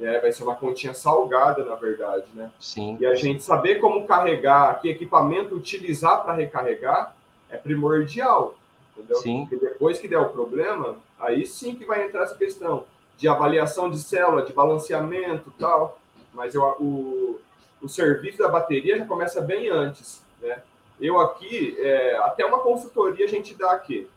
[0.00, 2.50] É, vai ser uma continha salgada, na verdade, né?
[2.58, 2.96] Sim.
[3.00, 7.14] E a gente saber como carregar, que equipamento utilizar para recarregar
[7.52, 8.56] é primordial,
[8.96, 9.16] entendeu?
[9.18, 9.46] Sim.
[9.48, 12.84] Porque depois que der o problema, aí sim que vai entrar essa questão
[13.16, 16.00] de avaliação de célula, de balanceamento tal.
[16.32, 17.38] Mas eu, o,
[17.80, 20.62] o serviço da bateria já começa bem antes, né?
[20.98, 24.08] Eu aqui, é, até uma consultoria a gente dá aqui.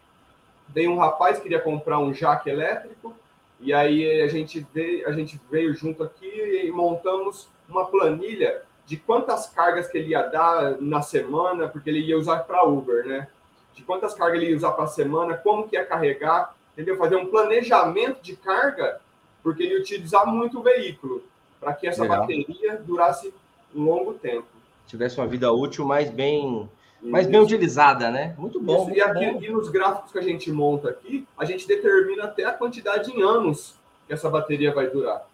[0.74, 3.13] Tem um rapaz que queria comprar um jaque elétrico,
[3.60, 8.98] e aí a gente veio, a gente veio junto aqui e montamos uma planilha de
[8.98, 13.28] quantas cargas que ele ia dar na semana, porque ele ia usar para Uber, né?
[13.74, 16.98] De quantas cargas ele ia usar para a semana, como que ia carregar, entendeu?
[16.98, 19.02] Fazer um planejamento de carga,
[19.41, 21.24] porque ele ia utilizar muito o veículo,
[21.60, 22.21] para que essa Legal.
[22.21, 23.34] bateria durasse
[23.74, 24.48] um longo tempo.
[24.86, 26.69] Tivesse uma vida útil mais bem
[27.02, 28.34] mas bem utilizada, né?
[28.38, 28.76] Muito bom.
[28.76, 29.58] Isso, muito e aqui bom.
[29.58, 33.76] nos gráficos que a gente monta aqui, a gente determina até a quantidade em anos
[34.08, 35.28] que essa bateria vai durar.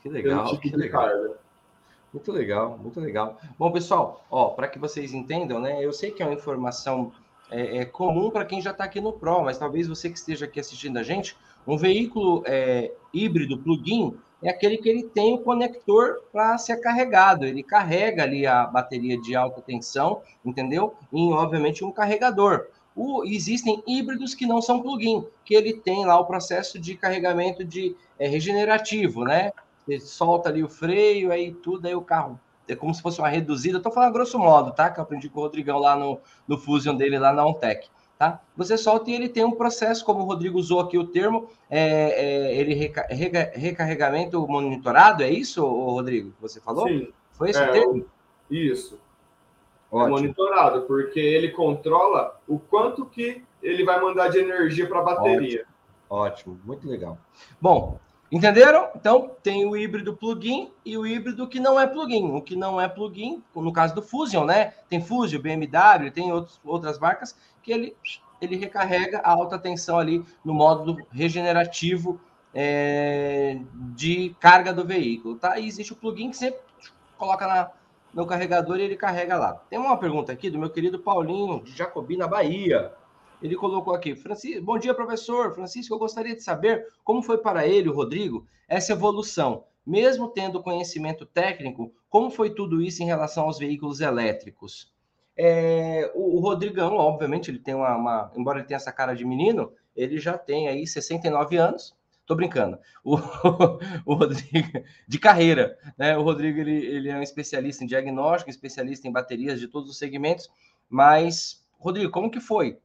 [0.00, 1.02] Que legal, tipo que legal.
[1.02, 1.41] Carga.
[2.12, 3.38] Muito legal, muito legal.
[3.58, 5.82] Bom, pessoal, ó, para que vocês entendam, né?
[5.82, 7.10] Eu sei que é uma informação
[7.50, 10.44] é, é comum para quem já está aqui no Pro, mas talvez você que esteja
[10.44, 15.38] aqui assistindo a gente, um veículo é, híbrido plug-in é aquele que ele tem o
[15.38, 17.46] conector para ser carregado.
[17.46, 20.94] Ele carrega ali a bateria de alta tensão, entendeu?
[21.12, 22.66] Em, obviamente, um carregador.
[22.94, 27.64] O, existem híbridos que não são plug-in, que ele tem lá o processo de carregamento
[27.64, 29.52] de é, regenerativo, né?
[29.86, 33.28] Você solta ali o freio, aí tudo, aí o carro é como se fosse uma
[33.28, 33.78] reduzida.
[33.78, 34.90] Estou falando grosso modo, tá?
[34.90, 37.88] Que eu aprendi com o Rodrigão lá no, no Fusion dele, lá na OnTech.
[38.18, 38.40] Tá?
[38.56, 41.80] Você solta e ele tem um processo, como o Rodrigo usou aqui o termo, é,
[41.80, 46.86] é, ele reca, reca, recarregamento monitorado, é isso, Rodrigo, que você falou?
[46.86, 47.12] Sim.
[47.32, 48.06] Foi esse é, o termo?
[48.48, 49.00] Isso.
[49.90, 50.18] Ótimo.
[50.18, 55.66] Monitorado, porque ele controla o quanto que ele vai mandar de energia para a bateria.
[56.08, 56.54] Ótimo.
[56.54, 57.18] Ótimo, muito legal.
[57.60, 57.98] Bom,
[58.32, 58.88] Entenderam?
[58.96, 62.30] Então, tem o híbrido plugin e o híbrido que não é plugin.
[62.34, 64.72] O que não é plugin, no caso do Fusion, né?
[64.88, 67.94] Tem Fusion, BMW, tem outros, outras marcas que ele,
[68.40, 72.18] ele recarrega a alta tensão ali no módulo regenerativo
[72.54, 73.58] é,
[73.94, 75.58] de carga do veículo, tá?
[75.58, 76.58] E existe o plugin que você
[77.18, 77.70] coloca na,
[78.14, 79.60] no carregador e ele carrega lá.
[79.68, 82.94] Tem uma pergunta aqui do meu querido Paulinho, de Jacobina, Bahia.
[83.42, 85.52] Ele colocou aqui, Francisco, bom dia, professor.
[85.52, 89.64] Francisco, eu gostaria de saber como foi para ele, o Rodrigo, essa evolução.
[89.84, 94.92] Mesmo tendo conhecimento técnico, como foi tudo isso em relação aos veículos elétricos?
[95.36, 99.24] É, o, o, Rodrigão, obviamente, ele tem uma, uma, Embora ele tenha essa cara de
[99.24, 101.96] menino, ele já tem aí 69 anos.
[102.24, 102.78] Tô brincando.
[103.02, 103.16] O,
[104.06, 106.16] o Rodrigo, de carreira, né?
[106.16, 109.98] O Rodrigo, ele, ele é um especialista em diagnóstico, especialista em baterias de todos os
[109.98, 110.48] segmentos.
[110.88, 112.78] Mas, Rodrigo, como que foi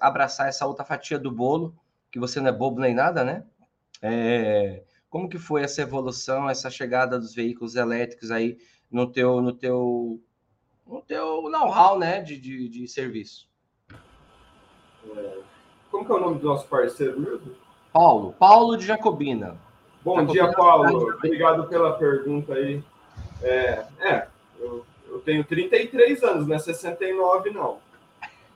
[0.00, 1.74] abraçar essa outra fatia do bolo,
[2.10, 3.44] que você não é bobo nem nada, né?
[4.00, 8.58] É, como que foi essa evolução, essa chegada dos veículos elétricos aí
[8.90, 10.20] no teu, no teu,
[10.86, 13.48] no teu know-how, né, de, de, de serviço?
[15.16, 15.38] É,
[15.90, 17.54] como que é o nome do nosso parceiro mesmo?
[17.92, 19.58] Paulo, Paulo de Jacobina.
[20.02, 21.14] Bom Jacobina dia, Paulo.
[21.14, 22.82] Obrigado pela pergunta aí.
[23.42, 24.26] É, é
[24.58, 27.78] eu, eu tenho 33 anos, não é 69 não.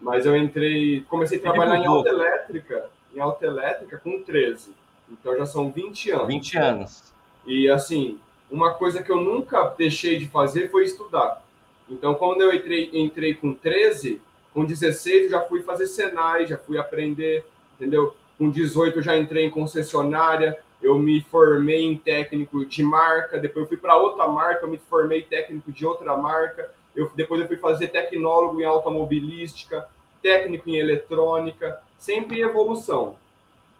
[0.01, 4.73] Mas eu entrei, comecei a trabalhar em alta elétrica, em alta elétrica com 13.
[5.11, 6.27] Então já são 20 anos.
[6.27, 7.15] 20 anos.
[7.47, 8.19] E assim,
[8.51, 11.43] uma coisa que eu nunca deixei de fazer foi estudar.
[11.89, 14.21] Então, quando eu entrei, entrei com 13,
[14.53, 18.17] com 16 eu já fui fazer Senai, já fui aprender, entendeu?
[18.37, 23.65] Com 18 eu já entrei em concessionária, eu me formei em técnico de marca, depois
[23.65, 26.71] eu fui para outra marca, eu me formei técnico de outra marca.
[26.97, 29.87] Eu, depois eu fui fazer tecnólogo em automobilística,
[30.23, 33.17] técnico em eletrônica, sempre em evolução.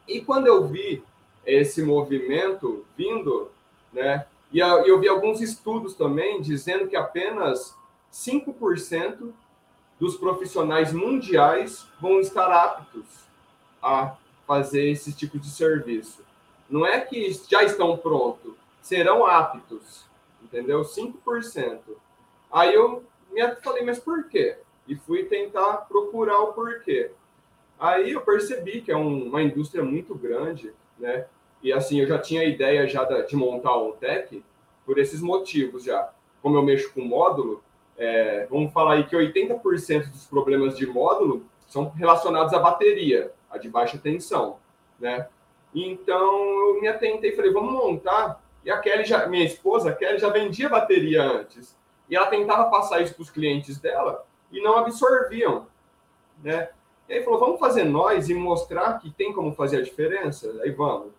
[0.07, 1.03] E quando eu vi
[1.45, 3.51] esse movimento vindo,
[3.93, 7.75] né, e eu vi alguns estudos também dizendo que apenas
[8.13, 9.33] 5%
[9.99, 13.07] dos profissionais mundiais vão estar aptos
[13.83, 16.23] a fazer esse tipo de serviço.
[16.69, 18.53] Não é que já estão prontos,
[18.83, 20.05] serão aptos,
[20.43, 20.83] entendeu?
[20.83, 21.81] 5%.
[22.51, 24.57] Aí eu me falei, mas por quê?
[24.87, 27.11] E fui tentar procurar o porquê.
[27.79, 31.27] Aí eu percebi que é um, uma indústria muito grande, né?
[31.63, 34.43] E assim, eu já tinha a ideia já de montar um tech
[34.85, 36.11] por esses motivos já.
[36.41, 37.63] Como eu mexo com módulo,
[37.99, 43.59] é, vamos falar aí que 80% dos problemas de módulo são relacionados à bateria, a
[43.59, 44.59] de baixa tensão,
[44.99, 45.29] né?
[45.75, 48.43] Então eu me atentei e falei, vamos montar.
[48.65, 51.77] E a Kelly, já, minha esposa, a Kelly já vendia bateria antes.
[52.09, 55.67] E ela tentava passar isso para os clientes dela e não absorviam,
[56.43, 56.71] né?
[57.09, 60.51] E aí falou, vamos fazer nós e mostrar que tem como fazer a diferença?
[60.63, 61.13] Aí vamos.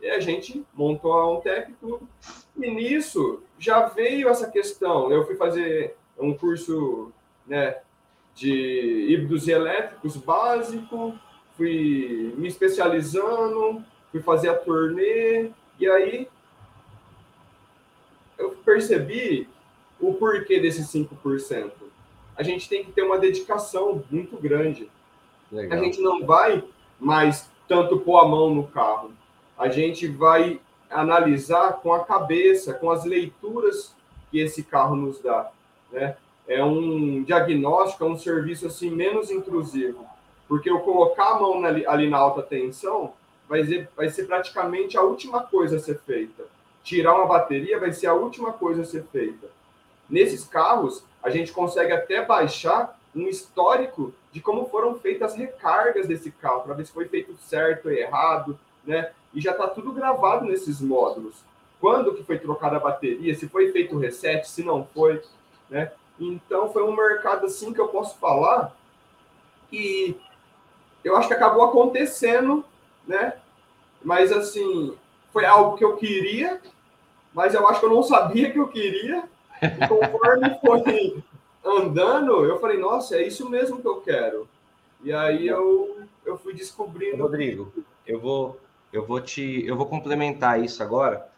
[0.00, 2.08] E a gente montou a OnTech tudo.
[2.56, 5.10] E nisso já veio essa questão.
[5.10, 7.12] Eu fui fazer um curso
[7.46, 7.78] né,
[8.34, 11.18] de híbridos e elétricos básico,
[11.56, 16.28] fui me especializando, fui fazer a turnê, e aí
[18.38, 19.48] eu percebi
[20.08, 21.70] o porquê desses 5%.
[22.36, 24.90] A gente tem que ter uma dedicação muito grande.
[25.50, 25.78] Legal.
[25.78, 26.64] A gente não vai
[26.98, 29.12] mais tanto pôr a mão no carro.
[29.56, 33.94] A gente vai analisar com a cabeça, com as leituras
[34.30, 35.50] que esse carro nos dá.
[35.92, 36.16] Né?
[36.46, 40.04] É um diagnóstico, é um serviço assim menos intrusivo.
[40.48, 43.12] Porque eu colocar a mão ali na alta tensão
[43.48, 46.44] vai ser, vai ser praticamente a última coisa a ser feita.
[46.82, 49.48] Tirar uma bateria vai ser a última coisa a ser feita.
[50.14, 56.06] Nesses carros, a gente consegue até baixar um histórico de como foram feitas as recargas
[56.06, 59.10] desse carro, para ver se foi feito certo ou errado, né?
[59.34, 61.34] E já está tudo gravado nesses módulos.
[61.80, 65.20] Quando que foi trocada a bateria, se foi feito o reset, se não foi,
[65.68, 65.90] né?
[66.20, 68.72] Então foi um mercado assim que eu posso falar
[69.68, 70.16] que
[71.02, 72.64] eu acho que acabou acontecendo,
[73.04, 73.32] né?
[74.00, 74.96] Mas assim,
[75.32, 76.62] foi algo que eu queria,
[77.34, 79.28] mas eu acho que eu não sabia que eu queria,
[79.64, 81.22] e conforme foi
[81.64, 84.48] andando, eu falei, nossa, é isso mesmo que eu quero.
[85.02, 87.22] E aí eu, eu fui descobrindo.
[87.22, 87.72] Rodrigo,
[88.06, 88.60] eu vou,
[88.92, 89.64] eu vou te.
[89.66, 91.28] Eu vou complementar isso agora.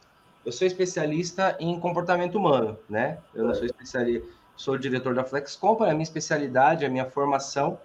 [0.44, 3.18] eu sou especialista em comportamento humano, né?
[3.34, 7.78] Eu não sou especialista, sou diretor da Flex Company, a minha especialidade, a minha formação,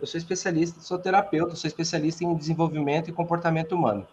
[0.00, 4.06] eu sou especialista, sou terapeuta, sou especialista em desenvolvimento e comportamento humano.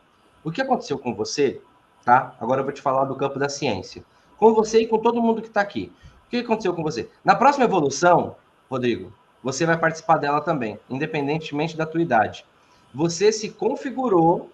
[0.43, 1.61] O que aconteceu com você,
[2.03, 2.35] tá?
[2.39, 4.03] Agora eu vou te falar do campo da ciência.
[4.37, 5.91] Com você e com todo mundo que está aqui.
[6.25, 7.09] O que aconteceu com você?
[7.23, 8.35] Na próxima evolução,
[8.69, 12.45] Rodrigo, você vai participar dela também, independentemente da tua idade.
[12.93, 14.49] Você se configurou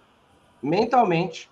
[0.62, 1.50] mentalmente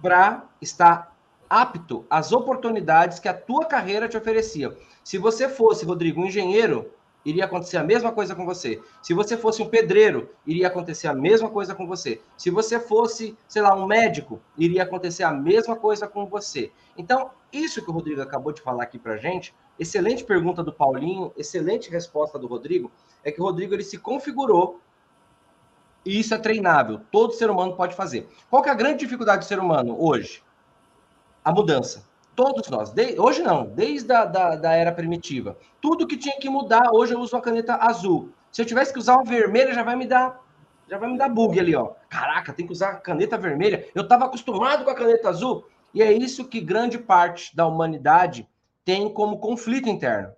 [0.00, 1.14] para estar
[1.48, 4.76] apto às oportunidades que a tua carreira te oferecia.
[5.02, 6.90] Se você fosse, Rodrigo, um engenheiro,
[7.26, 8.80] iria acontecer a mesma coisa com você.
[9.02, 12.22] Se você fosse um pedreiro, iria acontecer a mesma coisa com você.
[12.36, 16.70] Se você fosse, sei lá, um médico, iria acontecer a mesma coisa com você.
[16.96, 21.32] Então, isso que o Rodrigo acabou de falar aqui pra gente, excelente pergunta do Paulinho,
[21.36, 22.92] excelente resposta do Rodrigo,
[23.24, 24.80] é que o Rodrigo ele se configurou
[26.04, 27.00] e isso é treinável.
[27.10, 28.28] Todo ser humano pode fazer.
[28.48, 30.44] Qual que é a grande dificuldade do ser humano hoje?
[31.44, 32.04] A mudança.
[32.36, 32.90] Todos nós.
[32.90, 33.18] De...
[33.18, 35.56] Hoje não, desde a da, da era primitiva.
[35.80, 38.30] Tudo que tinha que mudar, hoje eu uso uma caneta azul.
[38.52, 40.44] Se eu tivesse que usar uma vermelha, já vai me dar.
[40.86, 41.94] Já vai me dar bug ali, ó.
[42.10, 43.88] Caraca, tem que usar a caneta vermelha.
[43.94, 45.66] Eu estava acostumado com a caneta azul.
[45.94, 48.46] E é isso que grande parte da humanidade
[48.84, 50.30] tem como conflito interno,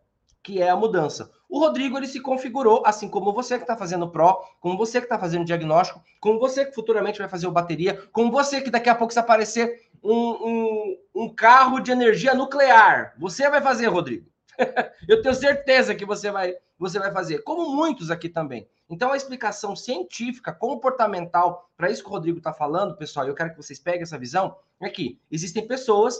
[0.42, 1.30] que é a mudança.
[1.48, 5.06] O Rodrigo ele se configurou, assim como você que está fazendo pró, como você que
[5.06, 8.88] está fazendo diagnóstico, como você que futuramente vai fazer o bateria, como você que daqui
[8.88, 13.14] a pouco se aparecer um, um, um carro de energia nuclear.
[13.18, 14.26] Você vai fazer, Rodrigo.
[15.08, 18.68] Eu tenho certeza que você vai, você vai fazer, como muitos aqui também.
[18.90, 23.50] Então, a explicação científica, comportamental, para isso que o Rodrigo está falando, pessoal, eu quero
[23.50, 26.18] que vocês peguem essa visão, é que existem pessoas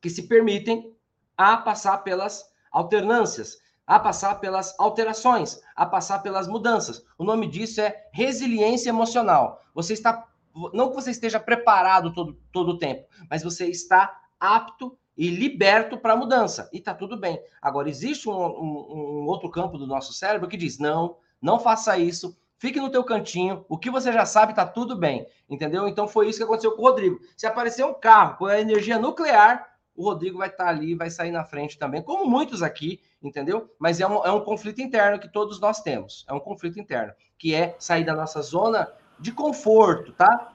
[0.00, 0.94] que se permitem
[1.36, 7.04] a passar pelas alternâncias a passar pelas alterações, a passar pelas mudanças.
[7.16, 9.62] O nome disso é resiliência emocional.
[9.74, 10.26] Você está,
[10.72, 15.96] não que você esteja preparado todo, todo o tempo, mas você está apto e liberto
[15.96, 16.68] para a mudança.
[16.72, 17.40] E está tudo bem.
[17.60, 21.98] Agora, existe um, um, um outro campo do nosso cérebro que diz: não, não faça
[21.98, 25.88] isso, fique no teu cantinho, o que você já sabe está tudo bem, entendeu?
[25.88, 27.20] Então foi isso que aconteceu com o Rodrigo.
[27.36, 31.08] Se aparecer um carro com a energia nuclear, o Rodrigo vai estar tá ali, vai
[31.08, 33.70] sair na frente também, como muitos aqui, entendeu?
[33.78, 36.24] Mas é um, é um conflito interno que todos nós temos.
[36.28, 38.86] É um conflito interno, que é sair da nossa zona
[39.18, 40.52] de conforto, tá?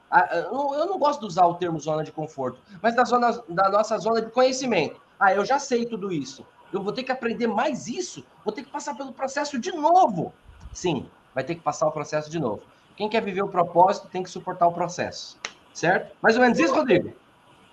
[0.52, 3.97] Eu não gosto de usar o termo zona de conforto, mas da, zona, da nossa
[3.97, 5.00] zona de conhecimento.
[5.19, 6.45] Ah, eu já sei tudo isso.
[6.71, 8.26] Eu vou ter que aprender mais isso?
[8.43, 10.34] Vou ter que passar pelo processo de novo.
[10.74, 12.63] Sim, vai ter que passar o processo de novo.
[12.95, 15.38] Quem quer viver o propósito tem que suportar o processo.
[15.74, 16.15] Certo?
[16.21, 17.13] Mais ou menos isso, Rodrigo?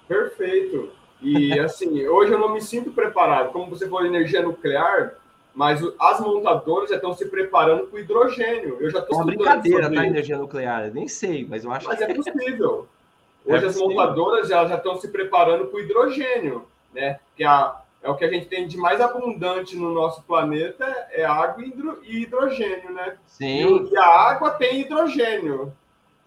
[0.07, 0.93] Perfeito.
[1.21, 3.53] E assim, hoje eu não me sinto preparado.
[3.53, 5.15] Como você falou, energia nuclear,
[5.59, 8.77] mas as montadoras já estão se preparando para o hidrogênio.
[8.79, 10.07] Eu já estou é Uma brincadeira, tá?
[10.07, 12.07] Energia nuclear, eu nem sei, mas eu acho mas que.
[12.07, 12.87] Mas é possível.
[13.45, 17.19] Hoje é as montadoras já, já estão se preparando para o hidrogênio, né?
[17.35, 17.71] Que é,
[18.05, 21.65] é o que a gente tem de mais abundante no nosso planeta, é água
[22.05, 23.17] e hidrogênio, né?
[23.27, 23.89] Sim.
[23.91, 25.73] E, a água tem hidrogênio.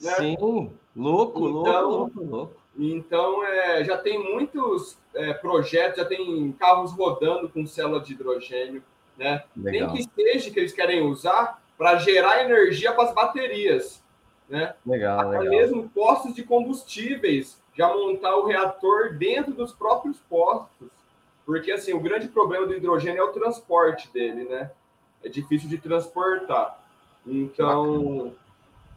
[0.01, 0.11] Né?
[0.11, 0.35] Sim,
[0.93, 2.53] louco, então, louco, louco, louco.
[2.77, 8.83] Então, é, já tem muitos é, projetos, já tem carros rodando com célula de hidrogênio,
[9.21, 9.43] né?
[9.55, 9.93] Legal.
[9.93, 14.03] Nem que seja que eles querem usar para gerar energia para as baterias,
[14.49, 14.73] né?
[14.85, 15.53] Legal, Até legal.
[15.55, 20.89] mesmo postos de combustíveis, já montar o reator dentro dos próprios postos.
[21.45, 24.71] Porque, assim, o grande problema do hidrogênio é o transporte dele, né?
[25.23, 26.83] É difícil de transportar.
[27.25, 28.33] Então,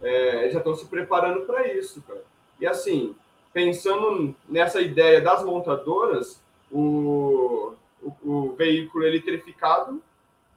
[0.03, 2.23] é, já estão se preparando para isso, cara.
[2.61, 3.15] E, assim,
[3.53, 10.03] pensando nessa ideia das montadoras, o, o, o, veículo eletrificado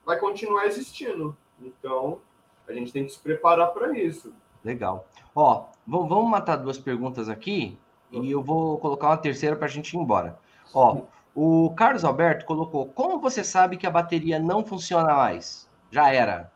[0.07, 1.35] vai continuar existindo.
[1.61, 2.19] Então,
[2.65, 4.33] a gente tem que se preparar para isso.
[4.63, 5.05] Legal.
[5.35, 7.77] Ó, vamos matar duas perguntas aqui
[8.09, 10.39] e eu vou colocar uma terceira para a gente ir embora.
[10.73, 11.01] Ó,
[11.35, 15.69] o Carlos Alberto colocou: como você sabe que a bateria não funciona mais?
[15.91, 16.49] Já era.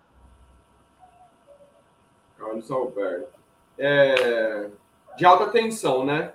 [2.38, 3.42] Carlos Alberto.
[3.78, 4.70] É,
[5.18, 6.34] de alta tensão, né?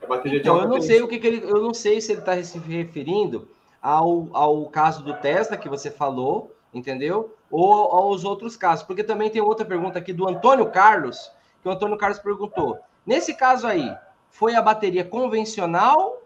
[0.00, 0.94] A bateria então, de alta eu não tensão.
[0.94, 3.48] sei o que, que, ele, eu não sei se ele está se referindo
[3.84, 7.36] ao, ao caso do Tesla que você falou, entendeu?
[7.50, 11.30] Ou aos outros casos, porque também tem outra pergunta aqui do Antônio Carlos,
[11.60, 13.94] que o Antônio Carlos perguntou: nesse caso aí,
[14.30, 16.22] foi a bateria convencional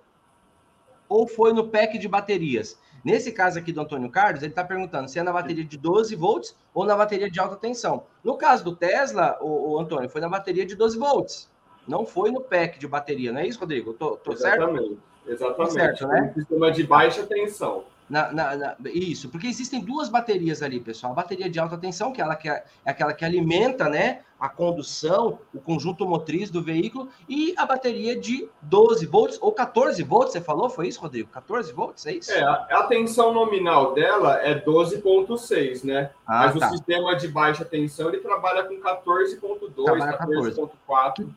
[1.08, 2.78] ou foi no pack de baterias?
[3.04, 6.14] Nesse caso aqui do Antônio Carlos, ele está perguntando se é na bateria de 12
[6.14, 8.04] volts ou na bateria de alta tensão.
[8.22, 11.50] No caso do Tesla, o, o Antônio, foi na bateria de 12 volts.
[11.88, 13.94] Não foi no pack de bateria, não é isso, Rodrigo?
[13.94, 14.88] Tô, tô Exatamente.
[14.88, 14.98] certo?
[15.26, 15.72] Exatamente.
[15.72, 16.30] Certo, né?
[16.30, 17.84] Um sistema de baixa tensão.
[18.08, 21.12] Na, na, na, isso, porque existem duas baterias ali, pessoal.
[21.12, 24.48] A bateria de alta tensão, que, ela, que é, é aquela que alimenta né, a
[24.48, 30.32] condução, o conjunto motriz do veículo, e a bateria de 12 volts ou 14 volts,
[30.32, 30.70] você falou?
[30.70, 31.28] Foi isso, Rodrigo?
[31.28, 32.32] 14 volts, é isso?
[32.32, 36.10] É, a, tensão nominal dela é 12,6, né?
[36.26, 36.66] Ah, Mas tá.
[36.66, 41.28] o sistema de baixa tensão ele trabalha com 14,2, 14,4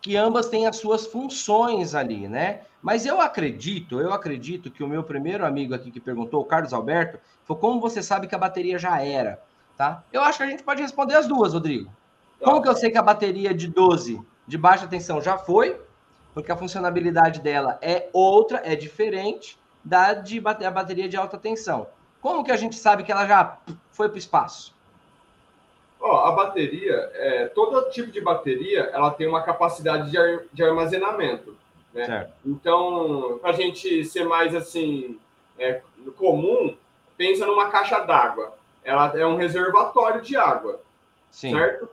[0.00, 2.62] que ambas têm as suas funções ali, né?
[2.80, 6.72] Mas eu acredito, eu acredito que o meu primeiro amigo aqui que perguntou, o Carlos
[6.72, 9.42] Alberto, foi como você sabe que a bateria já era,
[9.76, 10.04] tá?
[10.12, 11.90] Eu acho que a gente pode responder as duas, Rodrigo.
[12.40, 15.80] Como que eu sei que a bateria de 12 de baixa tensão já foi?
[16.32, 21.88] Porque a funcionalidade dela é outra, é diferente da de bateria de alta tensão.
[22.20, 23.58] Como que a gente sabe que ela já
[23.90, 24.77] foi para o espaço?
[26.00, 30.62] Ó, a bateria, é, todo tipo de bateria, ela tem uma capacidade de, ar, de
[30.62, 31.56] armazenamento.
[31.92, 32.06] Né?
[32.06, 32.32] Certo.
[32.46, 35.18] Então, para a gente ser mais assim
[35.58, 35.82] é,
[36.16, 36.76] comum,
[37.16, 38.54] pensa numa caixa d'água.
[38.84, 40.80] Ela é um reservatório de água,
[41.30, 41.50] Sim.
[41.50, 41.88] certo?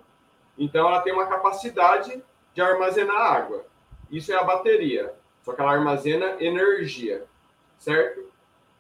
[0.58, 3.66] Então, ela tem uma capacidade de armazenar água.
[4.10, 5.14] Isso é a bateria.
[5.42, 7.26] Só que ela armazena energia,
[7.78, 8.32] certo?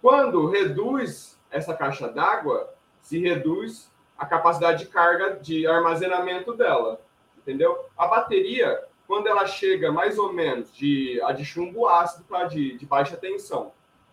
[0.01, 6.99] Quando reduz essa caixa d'água, se reduz a capacidade de carga de armazenamento dela,
[7.37, 7.77] entendeu?
[7.97, 12.45] A bateria, quando ela chega mais ou menos de a de chumbo ácido, tá?
[12.45, 13.71] De, de baixa tensão,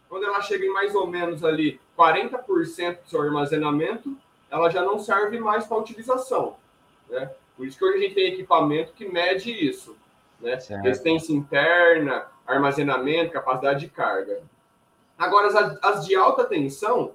[0.08, 4.16] quando ela chega em mais ou menos ali 40% do seu armazenamento,
[4.50, 6.56] ela já não serve mais para utilização,
[7.08, 7.30] né?
[7.56, 9.96] Por isso que hoje a gente tem equipamento que mede isso,
[10.40, 10.58] né?
[10.58, 10.82] Certo.
[10.82, 14.42] Resistência interna, armazenamento, capacidade de carga.
[15.16, 17.12] Agora, as, as de alta tensão,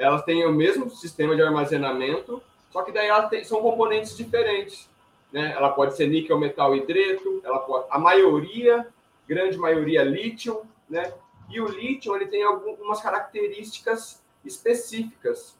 [0.00, 4.88] elas têm o mesmo sistema de armazenamento, só que daí elas têm, são componentes diferentes.
[5.30, 5.52] Né?
[5.54, 8.88] Ela pode ser níquel, metal, hidreto, ela pode, a maioria,
[9.28, 11.12] grande maioria, lítio, né?
[11.50, 15.56] E o lítio ele tem algumas características específicas,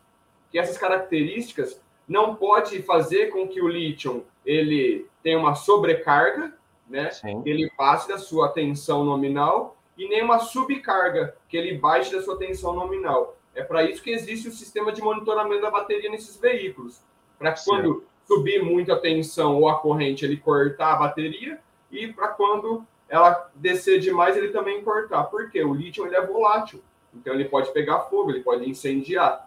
[0.51, 6.53] que essas características não pode fazer com que o lítio ele tenha uma sobrecarga,
[6.89, 7.11] né?
[7.11, 7.43] Sim.
[7.43, 12.23] Que ele passe da sua tensão nominal e nem uma subcarga, que ele baixe da
[12.23, 13.37] sua tensão nominal.
[13.61, 17.03] É para isso que existe o sistema de monitoramento da bateria nesses veículos.
[17.39, 22.29] Para quando subir muito a tensão ou a corrente, ele cortar a bateria e para
[22.29, 25.25] quando ela descer demais, ele também cortar.
[25.25, 25.63] Por quê?
[25.63, 26.83] O lítio ele é volátil.
[27.13, 29.47] Então ele pode pegar fogo, ele pode incendiar.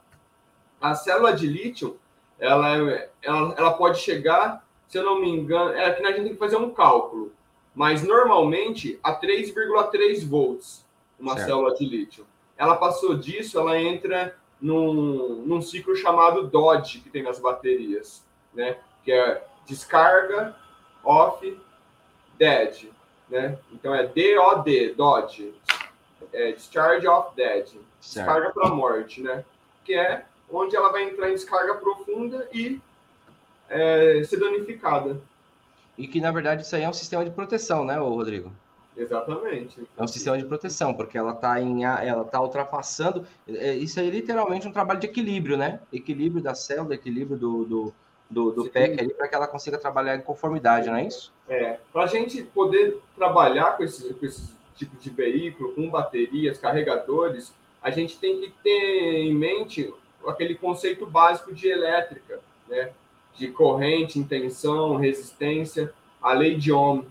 [0.80, 2.00] A célula de lítio,
[2.38, 6.24] ela, é, ela, ela pode chegar, se eu não me engano, é que a gente
[6.24, 7.32] tem que fazer um cálculo,
[7.74, 10.86] mas normalmente a 3,3 volts
[11.18, 11.48] uma certo.
[11.48, 12.28] célula de lítio
[12.58, 18.24] ela passou disso, ela entra num, num ciclo chamado Dodge, que tem nas baterias,
[18.54, 18.78] né?
[19.04, 20.56] Que é descarga,
[21.04, 21.60] off,
[22.38, 22.90] dead,
[23.30, 23.58] né?
[23.72, 25.54] Então é DOD, Dodge,
[26.32, 29.44] é discharge off dead, descarga para morte, né?
[29.84, 32.80] Que é onde ela vai entrar em descarga profunda e
[33.70, 35.20] é, ser danificada.
[35.98, 38.52] E que, na verdade, isso aí é um sistema de proteção, né, Rodrigo?
[38.96, 39.82] Exatamente.
[39.98, 43.26] É um sistema de proteção, porque ela está em ela tá ultrapassando.
[43.48, 45.80] É, isso aí é literalmente um trabalho de equilíbrio, né?
[45.92, 47.94] Equilíbrio da célula, equilíbrio do, do,
[48.30, 51.34] do, do PEC ali, para que ela consiga trabalhar em conformidade, não é isso?
[51.48, 51.80] É.
[51.92, 57.54] Para a gente poder trabalhar com esse, com esse tipo de veículo, com baterias, carregadores,
[57.82, 59.94] a gente tem que ter em mente
[60.28, 62.92] aquele conceito básico de elétrica, né?
[63.36, 65.92] De corrente, intenção, resistência,
[66.22, 67.04] a lei de Ohm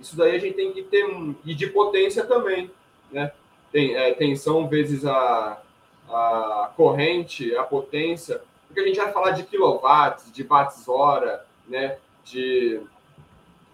[0.00, 1.34] isso daí a gente tem que ter um.
[1.44, 2.70] E de potência também,
[3.10, 3.32] né?
[3.72, 5.60] Tem, é, tensão vezes a,
[6.08, 11.98] a corrente, a potência, porque a gente vai falar de quilowatts, de watts-hora, né?
[12.24, 12.80] De,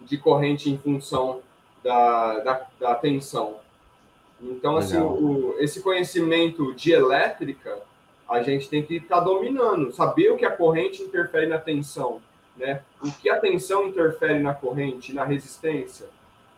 [0.02, 1.40] de corrente em função
[1.82, 3.56] da, da, da tensão.
[4.40, 7.80] Então, assim, o, esse conhecimento de elétrica,
[8.28, 12.20] a gente tem que estar tá dominando, saber o que a corrente interfere na tensão,
[12.56, 12.82] né?
[13.02, 16.06] O que a tensão interfere na corrente, na resistência.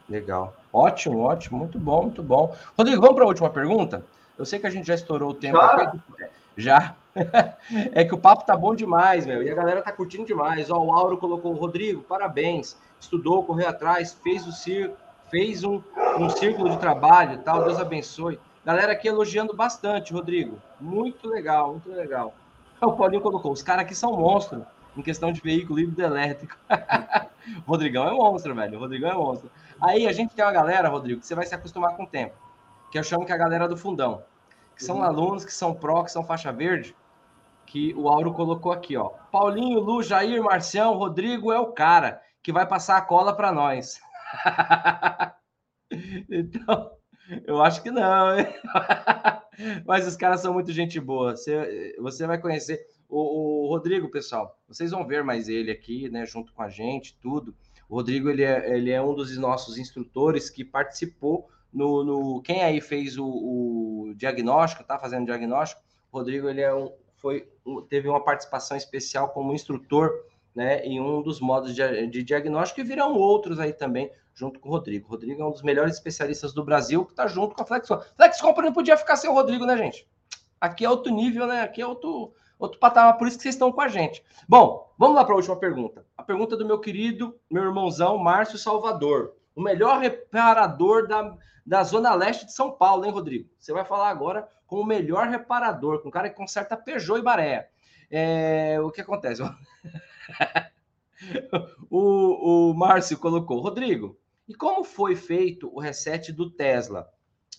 [0.09, 0.55] Legal.
[0.73, 1.59] Ótimo, ótimo.
[1.59, 2.55] Muito bom, muito bom.
[2.77, 4.05] Rodrigo, vamos para a última pergunta?
[4.37, 5.57] Eu sei que a gente já estourou o tempo.
[5.57, 5.93] Já?
[6.57, 6.95] já.
[7.93, 9.43] é que o papo tá bom demais, meu.
[9.43, 10.71] E a galera tá curtindo demais.
[10.71, 12.77] Ó, o Auro colocou, Rodrigo, parabéns.
[13.01, 14.97] Estudou, correu atrás, fez o circo,
[15.31, 15.81] fez um,
[16.19, 17.65] um círculo de trabalho tal.
[17.65, 18.39] Deus abençoe.
[18.65, 20.59] Galera aqui elogiando bastante, Rodrigo.
[20.81, 22.35] Muito legal, muito legal.
[22.83, 24.63] O Paulinho colocou, os caras aqui são monstros
[24.97, 26.57] em questão de veículo híbrido elétrico.
[27.67, 28.77] Rodrigão é monstro, velho.
[28.77, 29.51] O Rodrigão é monstro.
[29.81, 32.35] Aí a gente tem uma galera, Rodrigo, que você vai se acostumar com o tempo.
[32.91, 34.23] Que eu chamo que é a galera do fundão.
[34.77, 35.05] Que são uhum.
[35.05, 36.97] alunos, que são pró, que são faixa verde.
[37.67, 39.11] Que o Auro colocou aqui, ó.
[39.31, 44.01] Paulinho, Lu, Jair, Marcião, Rodrigo é o cara que vai passar a cola para nós.
[46.31, 46.93] então,
[47.47, 48.37] eu acho que não.
[49.87, 51.37] Mas os caras são muito gente boa.
[51.37, 54.59] Você, você vai conhecer o, o, Rodrigo, pessoal.
[54.69, 56.27] Vocês vão ver mais ele aqui, né?
[56.27, 57.55] Junto com a gente, tudo.
[57.89, 62.63] O Rodrigo ele é, ele é um dos nossos instrutores que participou no, no quem
[62.63, 65.83] aí fez o, o diagnóstico, tá fazendo diagnóstico.
[66.11, 67.49] O Rodrigo ele é um, foi
[67.89, 70.11] teve uma participação especial como instrutor,
[70.55, 70.85] né?
[70.85, 74.73] Em um dos modos de, de diagnóstico e virão outros aí também junto com o
[74.73, 75.07] Rodrigo.
[75.07, 77.89] O Rodrigo é um dos melhores especialistas do Brasil que está junto com a Flex
[78.17, 80.07] Flex Company não podia ficar sem o Rodrigo, né, gente?
[80.61, 81.63] Aqui é outro nível, né?
[81.63, 84.25] Aqui é outro, outro patamar, por isso que vocês estão com a gente.
[84.49, 86.07] Bom, vamos lá para a última pergunta.
[86.17, 89.35] A pergunta do meu querido, meu irmãozão, Márcio Salvador.
[89.55, 93.49] O melhor reparador da, da Zona Leste de São Paulo, hein, Rodrigo?
[93.59, 97.23] Você vai falar agora com o melhor reparador, com o cara que conserta Peugeot e
[97.23, 97.71] Maré.
[98.11, 99.43] É, o que acontece?
[101.91, 107.09] o, o Márcio colocou, Rodrigo, e como foi feito o reset do Tesla,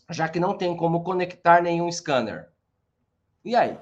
[0.09, 2.49] já que não tem como conectar nenhum scanner?
[3.43, 3.77] E aí?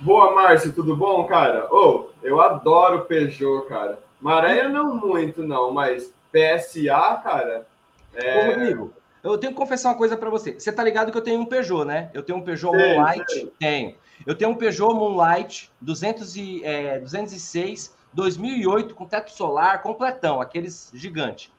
[0.00, 1.66] Boa, Márcio, tudo bom, cara?
[1.72, 3.98] Ô, oh, eu adoro Peugeot, cara.
[4.20, 7.66] Maré não muito, não, mas PSA, cara.
[8.14, 8.38] É...
[8.38, 8.92] Ô, Rodrigo,
[9.22, 10.52] eu tenho que confessar uma coisa para você.
[10.52, 12.10] Você tá ligado que eu tenho um Peugeot, né?
[12.14, 13.52] Eu tenho um Peugeot Moonlight.
[13.58, 13.96] Tenho.
[14.26, 20.90] Eu tenho um Peugeot Moonlight 200 e, é, 206 2008 com teto solar completão, aqueles
[20.94, 21.52] gigante.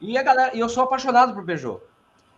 [0.00, 1.80] E a galera, e eu sou apaixonado por Peugeot.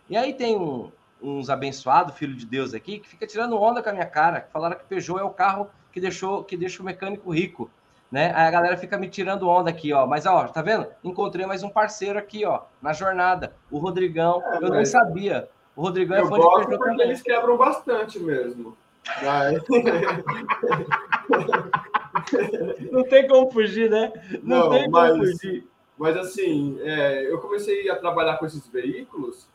[0.09, 3.89] E aí tem um, uns abençoados, filho de Deus aqui, que fica tirando onda com
[3.89, 6.85] a minha cara, que falaram que Peugeot é o carro que deixou que deixa o
[6.85, 7.69] mecânico rico,
[8.11, 8.31] né?
[8.35, 10.07] Aí a galera fica me tirando onda aqui, ó.
[10.07, 10.87] Mas ó, tá vendo?
[11.03, 14.41] Encontrei mais um parceiro aqui, ó, na jornada, o Rodrigão.
[14.45, 15.49] É, eu nem sabia.
[15.75, 17.07] O Rodrigão é fã de Peugeot porque também.
[17.07, 18.77] eles quebram bastante mesmo.
[19.23, 19.61] Mas...
[22.91, 24.11] Não tem como fugir, né?
[24.43, 25.17] Não, Não tem como mas...
[25.17, 25.67] fugir.
[25.97, 29.49] Mas assim, é, eu comecei a trabalhar com esses veículos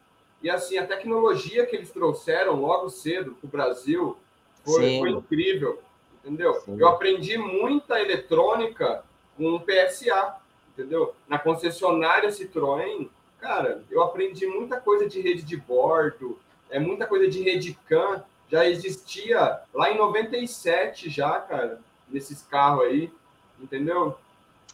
[0.45, 4.17] e assim a tecnologia que eles trouxeram logo cedo para o Brasil
[4.63, 5.81] foi, foi, incrível,
[6.23, 6.53] entendeu?
[6.61, 6.77] Sim.
[6.79, 9.03] Eu aprendi muita eletrônica
[9.39, 10.37] com o PSA,
[10.73, 11.15] entendeu?
[11.27, 13.09] Na concessionária Citroën,
[13.41, 16.39] cara, eu aprendi muita coisa de rede de bordo,
[16.69, 22.85] é muita coisa de rede CAN, já existia lá em 97 já, cara, nesses carros
[22.85, 23.11] aí,
[23.59, 24.15] entendeu?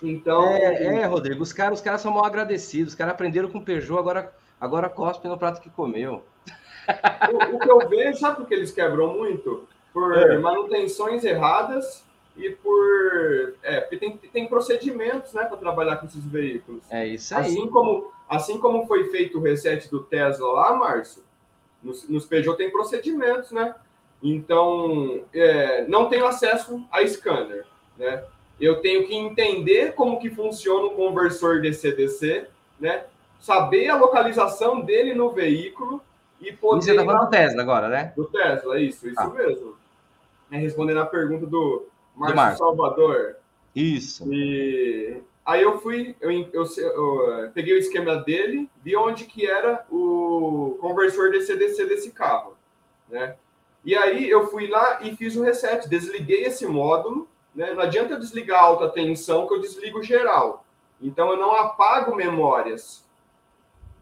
[0.03, 0.49] Então.
[0.49, 2.95] É, é, Rodrigo, os caras, os caras são mal agradecidos.
[2.95, 6.23] Os caras aprenderam com Peugeot, agora, agora cospe no prato que comeu.
[7.33, 9.67] O, o que eu vejo, sabe por que eles quebram muito?
[9.93, 10.39] Por é.
[10.39, 12.05] manutenções erradas
[12.37, 13.55] e por.
[13.63, 16.83] É, porque tem, tem procedimentos né, para trabalhar com esses veículos.
[16.91, 17.47] É isso aí.
[17.47, 21.23] Assim como, assim como foi feito o reset do Tesla lá, Márcio,
[21.83, 23.75] nos, nos Peugeot tem procedimentos, né?
[24.23, 27.65] Então, é, não tenho acesso a scanner,
[27.97, 28.23] né?
[28.61, 32.47] eu tenho que entender como que funciona o conversor DC-DC,
[32.79, 33.05] né?
[33.41, 36.03] Saber a localização dele no veículo
[36.41, 36.83] e poder...
[36.83, 38.13] você está falando do Tesla agora, né?
[38.17, 39.29] Do Tesla, isso, isso ah.
[39.29, 39.77] mesmo.
[40.51, 43.37] É, respondendo a pergunta do Márcio Salvador.
[43.75, 44.31] Isso.
[44.33, 49.47] E aí eu fui, eu, eu, eu, eu, peguei o esquema dele, vi onde que
[49.47, 52.57] era o conversor DC-DC desse carro,
[53.09, 53.37] né?
[53.85, 57.73] E aí eu fui lá e fiz o reset, desliguei esse módulo, né?
[57.73, 60.65] Não adianta eu desligar a alta tensão que eu desligo geral.
[61.01, 63.05] Então eu não apago memórias.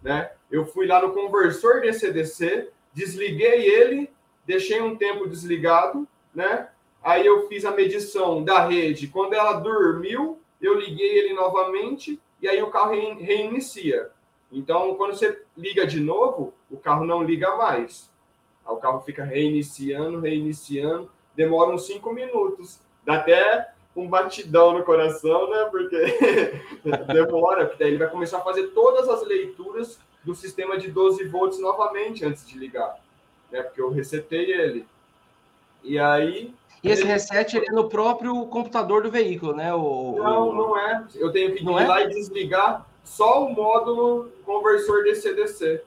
[0.03, 0.30] Né?
[0.51, 4.11] Eu fui lá no conversor DC-DC, desliguei ele,
[4.46, 6.68] deixei um tempo desligado, né?
[7.03, 9.09] Aí eu fiz a medição da rede.
[9.09, 14.11] Quando ela dormiu, eu liguei ele novamente e aí o carro reinicia.
[14.51, 18.11] Então, quando você liga de novo, o carro não liga mais.
[18.66, 25.51] O carro fica reiniciando, reiniciando, demora uns cinco minutos dá até um batidão no coração,
[25.51, 25.68] né?
[25.70, 25.96] Porque
[27.12, 31.24] demora, porque daí ele vai começar a fazer todas as leituras do sistema de 12
[31.28, 32.96] volts novamente antes de ligar,
[33.51, 33.62] né?
[33.62, 34.86] Porque eu resetei ele.
[35.82, 36.55] E aí.
[36.82, 37.11] E esse ele...
[37.11, 39.74] reset é no próprio computador do veículo, né?
[39.74, 41.05] O, não, não é.
[41.16, 41.86] Eu tenho que ir é?
[41.86, 45.82] lá e desligar só o módulo conversor DC-DC.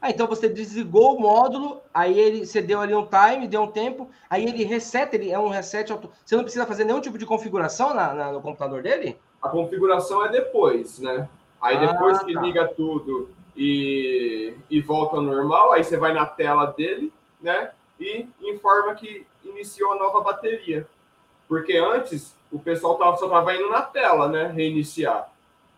[0.00, 3.70] Ah, então você desligou o módulo, aí ele você deu ali um time, deu um
[3.70, 6.10] tempo, aí ele reseta, ele é um reset auto...
[6.24, 9.18] Você não precisa fazer nenhum tipo de configuração na, na, no computador dele?
[9.42, 11.28] A configuração é depois, né?
[11.60, 12.40] Aí ah, depois que tá.
[12.40, 17.70] liga tudo e, e volta ao normal, aí você vai na tela dele, né?
[17.98, 20.86] E informa que iniciou a nova bateria.
[21.48, 24.46] Porque antes o pessoal tava, só estava indo na tela, né?
[24.48, 25.30] Reiniciar.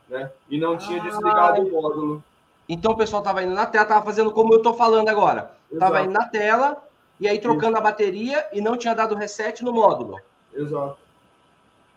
[0.09, 0.31] Né?
[0.49, 2.25] E não tinha ah, desligado o módulo.
[2.69, 5.53] Então o pessoal estava indo na tela, estava fazendo como eu estou falando agora.
[5.73, 6.83] Estava indo na tela
[7.19, 10.21] e aí trocando a bateria e não tinha dado reset no módulo.
[10.53, 10.99] Exato.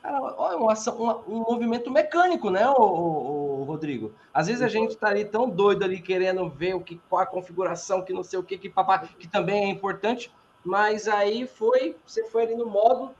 [0.02, 4.12] Cara, olha, uma, uma, um movimento mecânico, né, o, o, Rodrigo?
[4.34, 7.26] Às vezes a gente está ali tão doido ali querendo ver o que, qual a
[7.26, 10.32] configuração, que não sei o que, que papá, que também é importante,
[10.66, 13.12] mas aí foi, você foi ali no modo,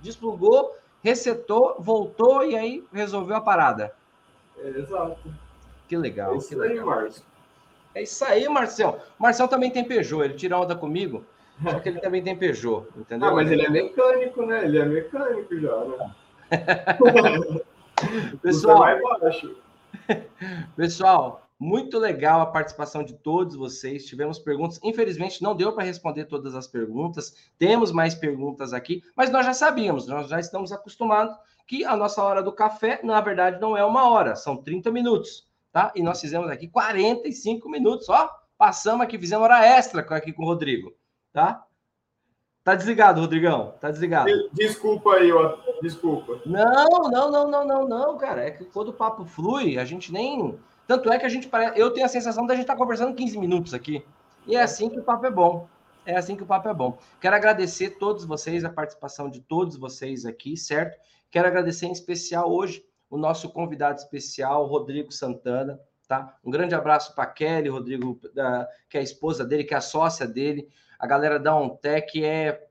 [0.00, 0.74] desplugou,
[1.04, 3.94] resetou, voltou e aí resolveu a parada.
[4.58, 5.43] Exato.
[5.88, 6.34] Que legal.
[6.34, 6.78] É isso que legal.
[6.78, 7.24] aí, Márcio.
[7.94, 8.98] É isso aí, Marcel.
[9.18, 11.24] O Marcel também tem Peugeot, ele tira onda comigo,
[11.62, 13.28] só que ele também tem Peugeot, entendeu?
[13.28, 14.64] Ah, mas ele é mecânico, né?
[14.64, 16.14] Ele é mecânico já, né?
[18.42, 18.86] Pessoal,
[20.76, 24.04] pessoal, muito legal a participação de todos vocês.
[24.04, 24.80] Tivemos perguntas.
[24.82, 27.34] Infelizmente, não deu para responder todas as perguntas.
[27.56, 32.22] Temos mais perguntas aqui, mas nós já sabíamos, nós já estamos acostumados que a nossa
[32.22, 35.90] hora do café, na verdade, não é uma hora, são 30 minutos, tá?
[35.96, 38.30] E nós fizemos aqui 45 minutos, ó.
[38.56, 40.94] Passamos aqui, fizemos hora extra aqui com o Rodrigo,
[41.32, 41.64] tá?
[42.62, 43.74] Tá desligado, Rodrigão.
[43.80, 44.30] Tá desligado.
[44.52, 45.58] Desculpa aí, ó.
[45.82, 46.40] Desculpa.
[46.46, 48.46] Não, não, não, não, não, não, cara.
[48.46, 50.58] É que quando o papo flui, a gente nem.
[50.86, 51.78] Tanto é que a gente parece.
[51.78, 54.02] Eu tenho a sensação da gente estar tá conversando 15 minutos aqui.
[54.46, 55.68] E é assim que o papo é bom.
[56.06, 56.96] É assim que o papo é bom.
[57.20, 60.96] Quero agradecer todos vocês, a participação de todos vocês aqui, certo?
[61.30, 66.36] Quero agradecer em especial hoje o nosso convidado especial, Rodrigo Santana, tá?
[66.44, 68.20] Um grande abraço para Kelly, Rodrigo,
[68.88, 70.68] que é a esposa dele, que é a sócia dele
[71.04, 72.66] a galera da OnTech é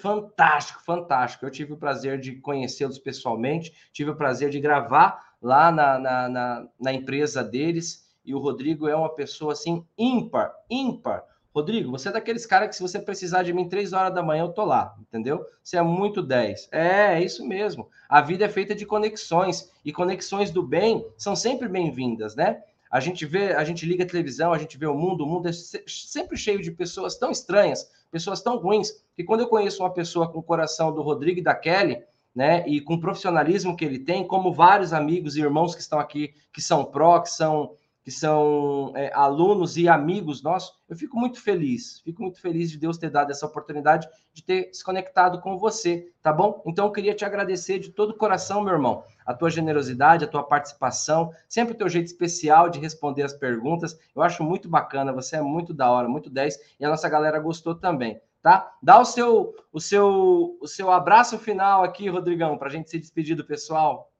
[0.00, 1.44] fantástico, fantástico.
[1.44, 6.28] Eu tive o prazer de conhecê-los pessoalmente, tive o prazer de gravar lá na, na,
[6.28, 11.22] na, na, empresa deles, e o Rodrigo é uma pessoa assim ímpar, ímpar.
[11.58, 14.44] Rodrigo, você é daqueles caras que se você precisar de mim três horas da manhã,
[14.44, 15.44] eu tô lá, entendeu?
[15.62, 16.68] Você é muito 10.
[16.70, 17.88] É, é isso mesmo.
[18.08, 22.62] A vida é feita de conexões, e conexões do bem são sempre bem-vindas, né?
[22.88, 25.48] A gente vê, a gente liga a televisão, a gente vê o mundo, o mundo
[25.48, 29.92] é sempre cheio de pessoas tão estranhas, pessoas tão ruins, que quando eu conheço uma
[29.92, 32.02] pessoa com o coração do Rodrigo e da Kelly,
[32.32, 35.98] né, e com o profissionalismo que ele tem, como vários amigos e irmãos que estão
[35.98, 37.74] aqui, que são pró, que são
[38.08, 42.78] que são é, alunos e amigos nossos, eu fico muito feliz, fico muito feliz de
[42.78, 46.62] Deus ter dado essa oportunidade de ter se conectado com você, tá bom?
[46.64, 50.26] Então eu queria te agradecer de todo o coração, meu irmão, a tua generosidade, a
[50.26, 53.98] tua participação, sempre o teu jeito especial de responder as perguntas.
[54.16, 57.38] Eu acho muito bacana, você é muito da hora, muito 10 e a nossa galera
[57.38, 58.72] gostou também, tá?
[58.82, 62.98] Dá o seu o seu o seu abraço final aqui, Rodrigão, para a gente se
[62.98, 64.10] despedir do pessoal.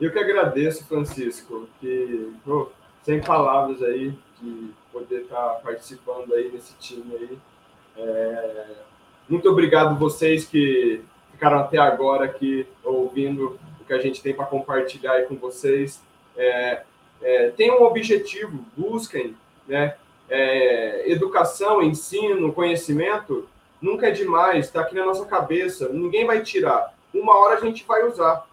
[0.00, 2.32] Eu que agradeço, Francisco, que
[3.02, 7.38] sem palavras aí de poder estar participando aí nesse time aí.
[7.98, 8.66] É,
[9.28, 14.46] muito obrigado vocês que ficaram até agora aqui ouvindo o que a gente tem para
[14.46, 16.00] compartilhar aí com vocês.
[16.34, 16.82] É,
[17.20, 19.36] é, tenham um objetivo, busquem,
[19.68, 19.96] né?
[20.30, 23.46] É, educação, ensino, conhecimento,
[23.82, 26.94] nunca é demais, está aqui na nossa cabeça, ninguém vai tirar.
[27.12, 28.46] Uma hora a gente vai usar,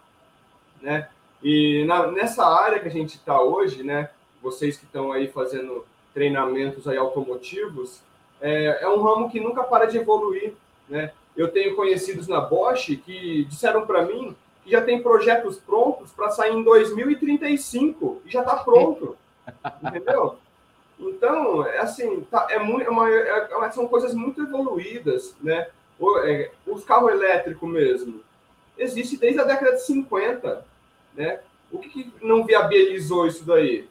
[0.82, 1.08] né?
[1.42, 4.10] E na, nessa área que a gente está hoje, né,
[4.42, 8.00] vocês que estão aí fazendo treinamentos aí automotivos,
[8.40, 10.52] é, é um ramo que nunca para de evoluir,
[10.88, 11.12] né?
[11.36, 14.34] Eu tenho conhecidos na Bosch que disseram para mim
[14.64, 19.16] que já tem projetos prontos para sair em 2035 e já está pronto,
[19.82, 20.36] entendeu?
[20.98, 25.68] Então, é assim, tá, é muito, é uma, é, são coisas muito evoluídas, né?
[25.98, 28.20] O, é, os carros elétricos mesmo,
[28.76, 30.64] existe desde a década de 50,
[31.14, 31.40] né?
[31.70, 33.88] O que, que não viabilizou isso daí?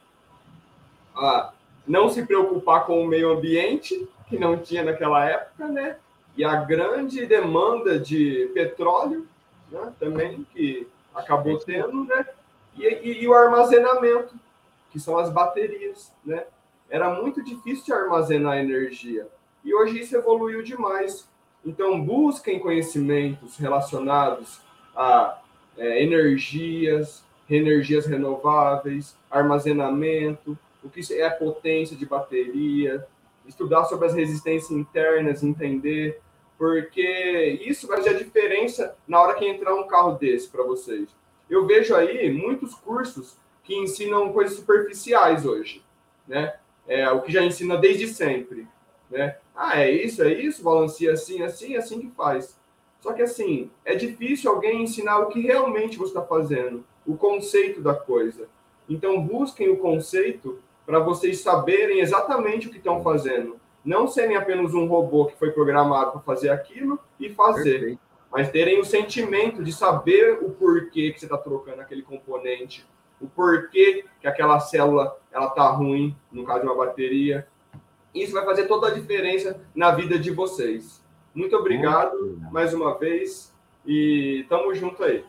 [1.15, 1.51] Ah,
[1.88, 5.97] não se preocupar com o meio ambiente, que não tinha naquela época, né?
[6.36, 9.28] E a grande demanda de petróleo,
[9.72, 9.93] né?
[9.99, 12.26] também, que acabou tendo, né?
[12.76, 14.36] E, e, e, o armazenamento,
[14.91, 16.45] que são as baterias, né?
[16.89, 19.28] Era muito difícil de armazenar energia.
[19.63, 21.28] E hoje isso evoluiu demais.
[21.65, 24.61] Então, busquem conhecimentos relacionados
[24.95, 25.38] a
[25.78, 33.05] é, energias, energias renováveis, armazenamento, o que é a potência de bateria,
[33.45, 36.19] estudar sobre as resistências internas, entender,
[36.57, 41.09] porque isso vai fazer a diferença na hora que entrar um carro desse para vocês.
[41.49, 45.84] Eu vejo aí muitos cursos que ensinam coisas superficiais hoje,
[46.28, 46.55] né?
[46.88, 48.67] É o que já ensina desde sempre,
[49.09, 49.38] né?
[49.55, 52.57] Ah, é isso, é isso, balancia assim, assim, assim que faz.
[53.00, 57.82] Só que assim, é difícil alguém ensinar o que realmente você está fazendo, o conceito
[57.82, 58.48] da coisa.
[58.89, 63.60] Então busquem o conceito para vocês saberem exatamente o que estão fazendo.
[63.84, 68.00] Não serem apenas um robô que foi programado para fazer aquilo e fazer, Perfeito.
[68.32, 72.86] mas terem o sentimento de saber o porquê que você está trocando aquele componente,
[73.20, 77.48] o porquê que aquela célula ela está ruim, no caso de uma bateria.
[78.14, 81.04] Isso vai fazer toda a diferença na vida de vocês.
[81.38, 83.53] Muito obrigado mais uma vez
[83.85, 85.23] e tamo junto aí.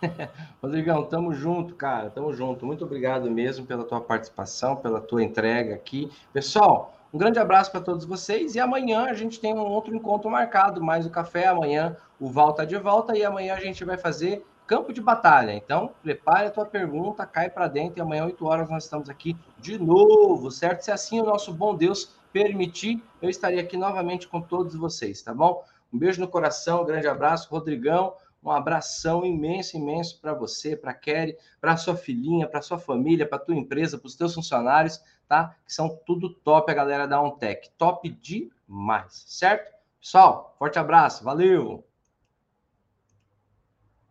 [0.62, 2.64] Rodrigão, tamo junto, cara, tamo junto.
[2.64, 6.08] Muito obrigado mesmo pela tua participação, pela tua entrega aqui.
[6.32, 10.30] Pessoal, um grande abraço para todos vocês e amanhã a gente tem um outro encontro
[10.30, 13.98] marcado, mais o café amanhã, o Val tá de volta e amanhã a gente vai
[13.98, 15.52] fazer campo de batalha.
[15.52, 19.36] Então, prepare a tua pergunta, cai para dentro e amanhã 8 horas nós estamos aqui
[19.58, 20.82] de novo, certo?
[20.82, 25.34] Se assim o nosso bom Deus permitir, eu estarei aqui novamente com todos vocês, tá
[25.34, 25.64] bom?
[25.92, 28.14] Um beijo no coração, um grande abraço, Rodrigão.
[28.42, 33.38] Um abração imenso, imenso para você, para Kelly, para sua filhinha, para sua família, para
[33.38, 35.54] tua empresa, para os teus funcionários, tá?
[35.66, 37.70] Que são tudo top, a galera da OnTech.
[37.76, 39.70] Top demais, certo?
[40.00, 41.89] Pessoal, forte abraço, valeu!